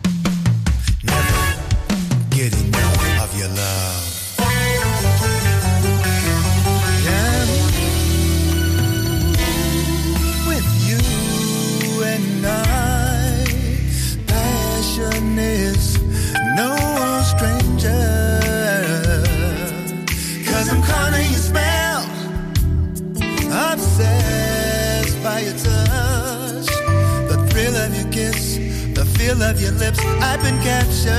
[29.50, 31.14] of your lips, I've been captured.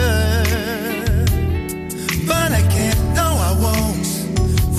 [2.26, 4.06] But I can't, no, I won't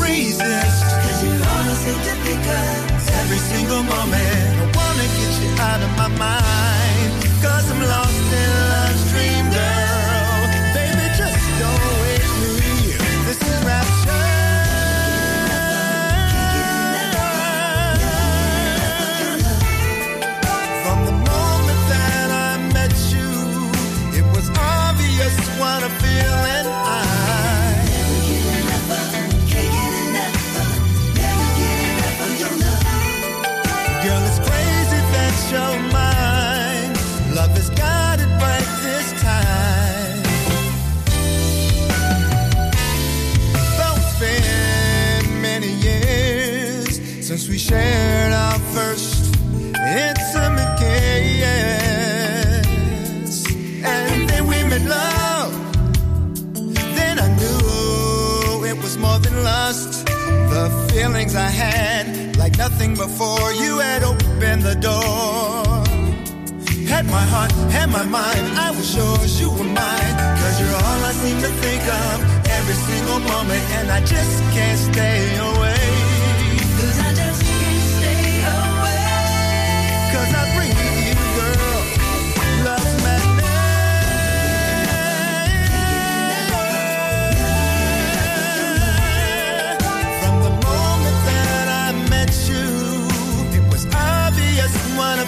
[0.01, 0.81] resist.
[1.03, 2.91] Cause you always seem to pick up
[3.21, 4.49] every single moment.
[4.61, 6.64] I wanna get you out of my mind.
[61.05, 63.53] feelings I had, like nothing before.
[63.53, 65.85] You had opened the door.
[66.93, 70.13] Had my heart, had my mind, I was yours, you were mine.
[70.41, 72.15] Cause you're all I seem to think of
[72.57, 75.74] every single moment, and I just can't stay away.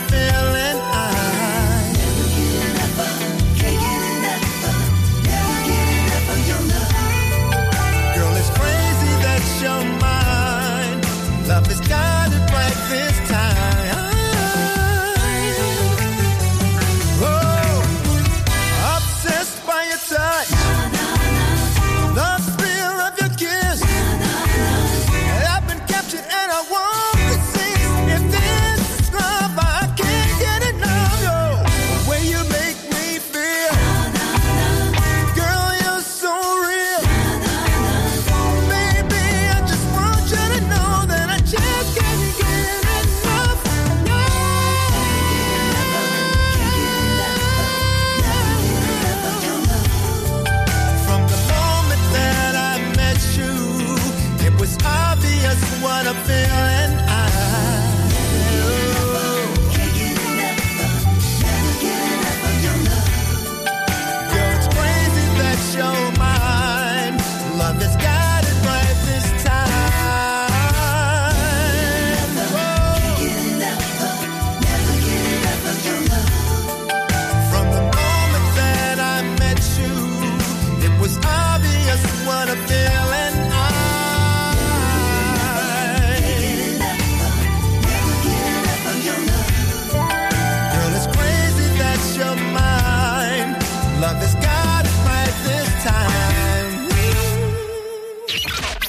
[0.10, 0.97] feeling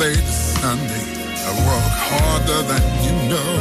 [0.00, 1.04] Monday to Sunday,
[1.44, 3.52] I work harder than you know.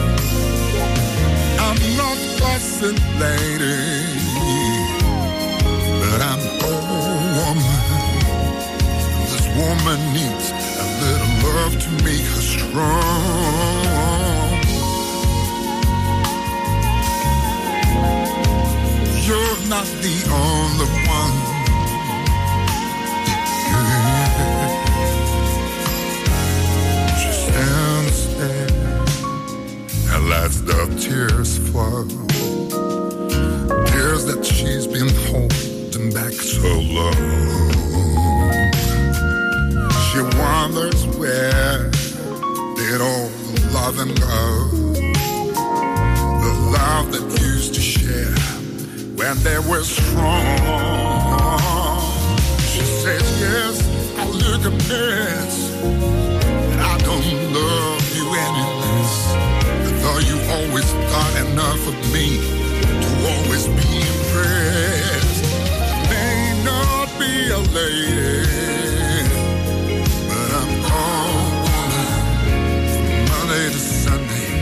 [1.60, 3.80] I'm not fussing lady,
[6.00, 6.76] but I'm a
[7.36, 7.80] woman.
[9.28, 13.04] This woman needs a little love to make her strong.
[19.28, 21.36] You're not the only one.
[23.68, 24.79] She
[28.40, 28.68] there
[30.12, 32.08] and lets the tears flow.
[33.92, 37.20] Tears that she's been holding back so long.
[40.06, 41.92] She wonders where
[42.80, 44.44] did all the loving go?
[46.46, 48.40] The love that used to share
[49.20, 50.58] when they were strong.
[52.72, 53.76] She says, Yes,
[54.18, 57.89] I look a mess, and I don't love
[58.30, 59.16] you any less.
[60.02, 62.38] Though you always thought enough of me
[63.02, 65.44] to always be impressed.
[66.10, 69.24] May not be a lady,
[70.30, 71.34] but I'm all
[71.66, 72.10] woman.
[72.94, 74.54] From Monday to Sunday,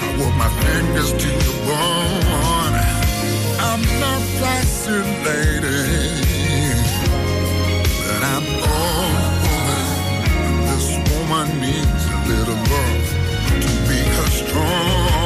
[0.00, 2.76] I work my fingers to the bone.
[3.68, 5.82] I'm not classy lady,
[8.06, 9.10] but I'm all
[9.44, 9.86] woman.
[10.68, 13.01] This woman needs a little love
[14.12, 15.21] her strong.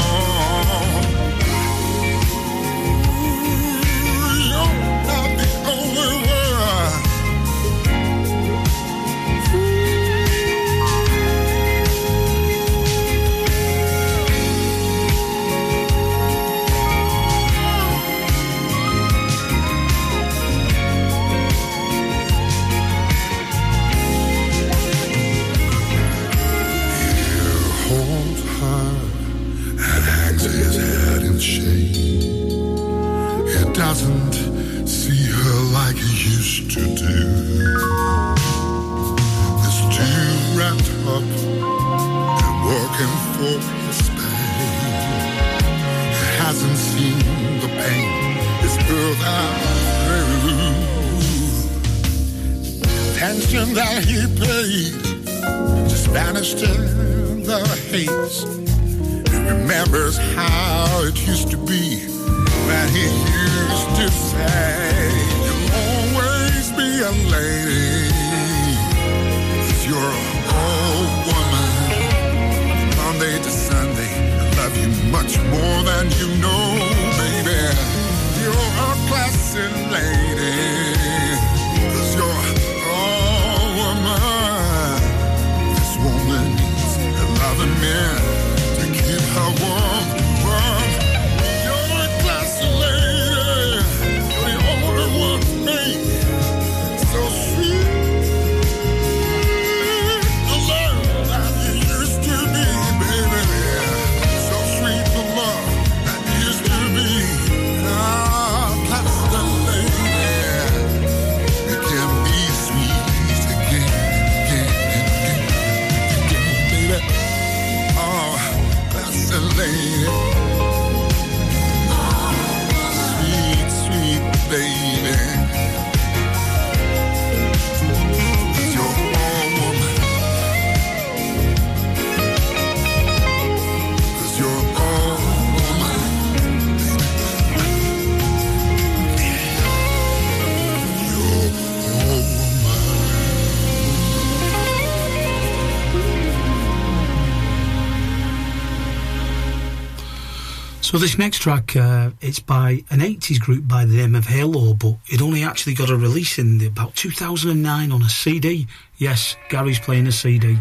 [150.87, 154.73] So this next track, uh, it's by an 80s group by the name of Halo,
[154.73, 158.69] but it only actually got a release in the, about 2009 on a CD.
[158.97, 160.57] Yes, Gary's playing a CD,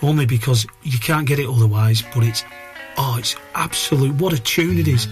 [0.00, 2.42] only because you can't get it otherwise, but it's,
[2.96, 5.08] oh, it's absolute, what a tune it is.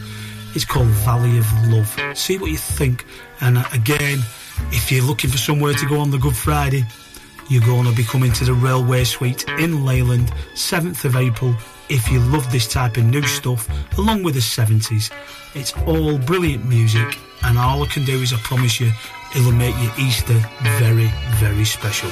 [0.54, 2.16] It's called Valley of Love.
[2.16, 3.04] See what you think.
[3.42, 4.20] And uh, again,
[4.70, 6.86] if you're looking for somewhere to go on the Good Friday,
[7.50, 11.54] you're going to be coming to the Railway Suite in Leyland, 7th of April.
[11.90, 15.12] If you love this type of new stuff, along with the 70s,
[15.54, 18.90] it's all brilliant music, and all I can do is I promise you,
[19.36, 20.40] it'll make your Easter
[20.78, 22.08] very, very special.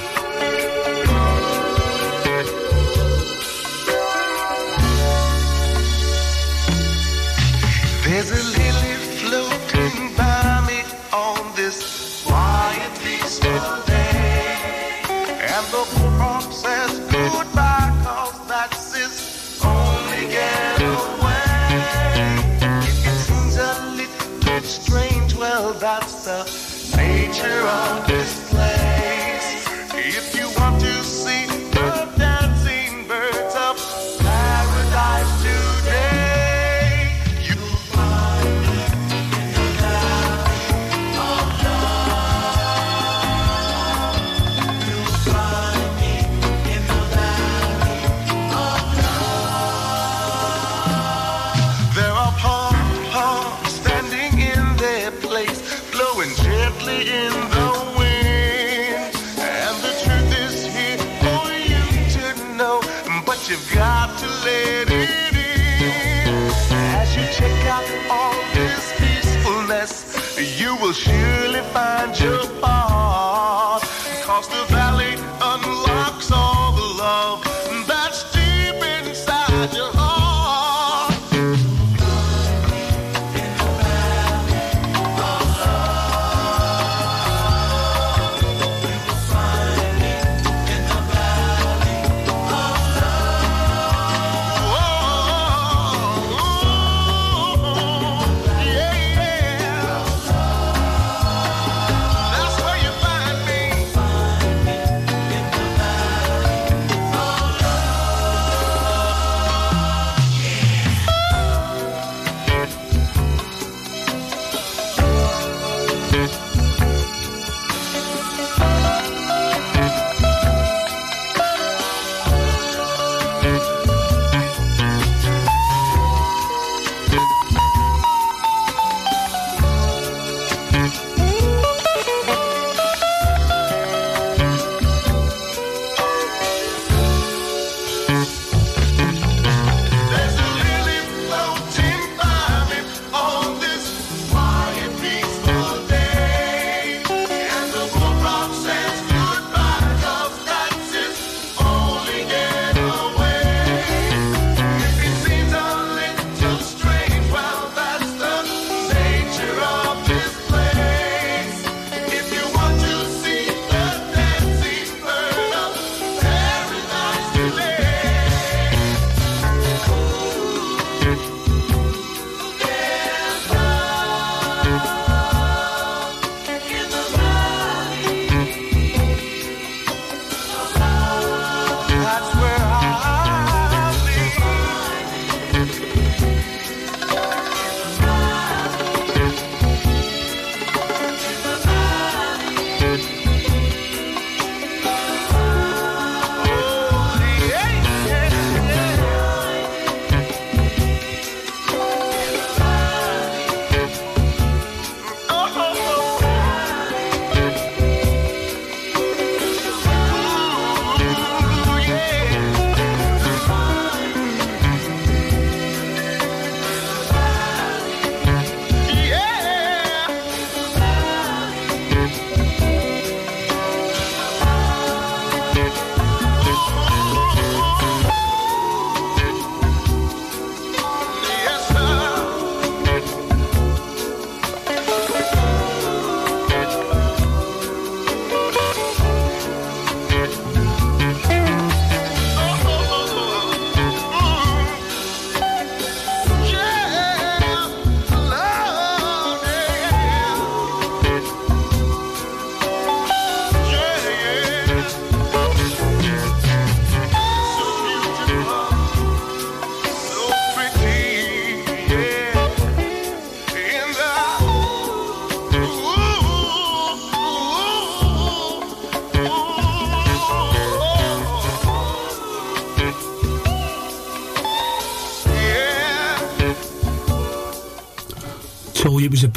[70.92, 73.82] Surely find your part.
[74.24, 74.71] Cause the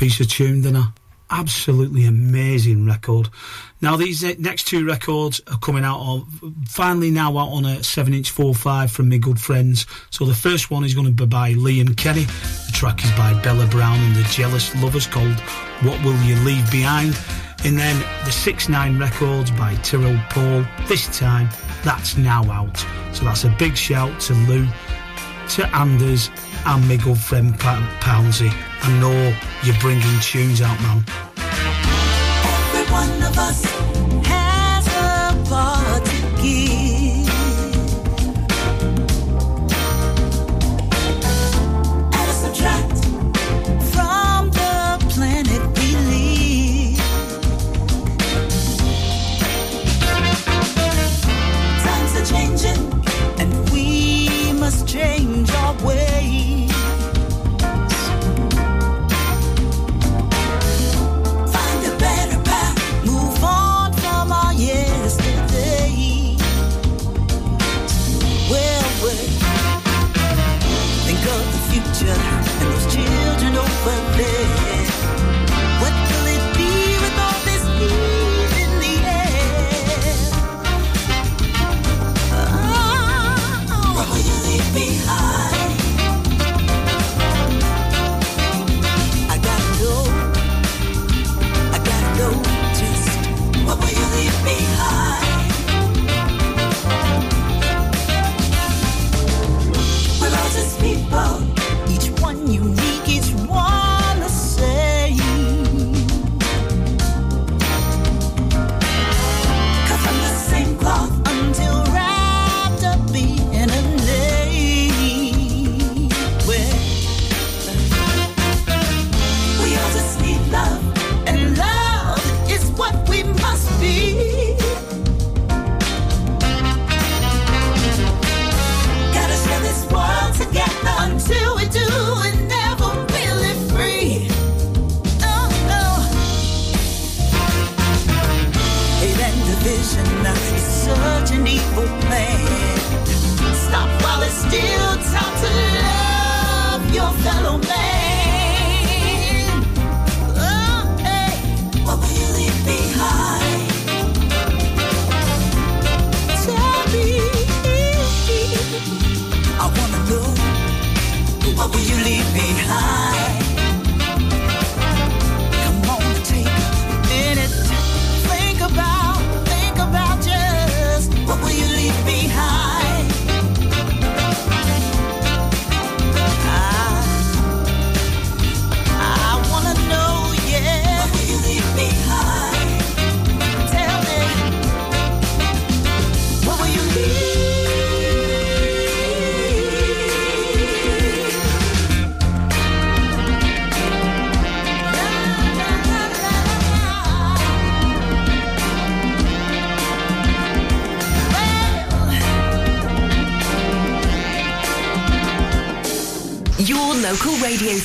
[0.06, 0.88] piece of tune, didn't I?
[1.32, 3.28] Absolutely amazing record.
[3.82, 6.28] Now these next two records are coming out of
[6.68, 9.88] finally now out on a seven-inch four-five from my good friends.
[10.12, 12.26] So the first one is going to be by Liam Kenny.
[12.26, 15.40] The track is by Bella Brown and the Jealous Lovers called
[15.82, 17.18] "What Will You Leave Behind."
[17.64, 20.68] And then the 6 9 records by Tyrrell Paul.
[20.88, 21.50] This time,
[21.84, 22.78] that's now out.
[23.12, 24.68] So that's a big shout to Lou,
[25.56, 26.30] to Anders,
[26.64, 28.54] and my good friend Poundsy.
[28.88, 31.04] I know you're bringing tunes out, man.
[31.38, 33.66] Every one of us
[34.28, 36.85] has a part to give.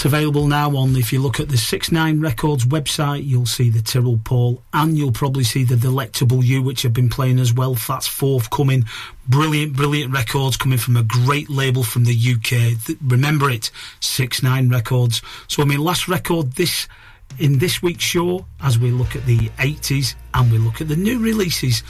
[0.00, 3.68] That's available now on, if you look at the 6 9 Records website, you'll see
[3.68, 7.52] the Tyrrell Paul and you'll probably see the Delectable You, which have been playing as
[7.52, 7.74] well.
[7.74, 8.86] That's forthcoming.
[9.28, 12.96] Brilliant, brilliant records coming from a great label from the UK.
[13.02, 13.70] Remember it,
[14.00, 15.20] 6 9 Records.
[15.48, 16.88] So, I mean, last record this
[17.38, 20.96] in this week's show as we look at the 80s and we look at the
[20.96, 21.82] new releases.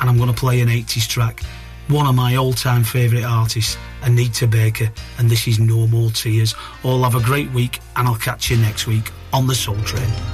[0.00, 1.44] And I'm going to play an 80s track.
[1.86, 6.54] One of my all time favourite artists, Anita Baker, and this is No More Tears.
[6.82, 10.31] All have a great week, and I'll catch you next week on the Soul Train.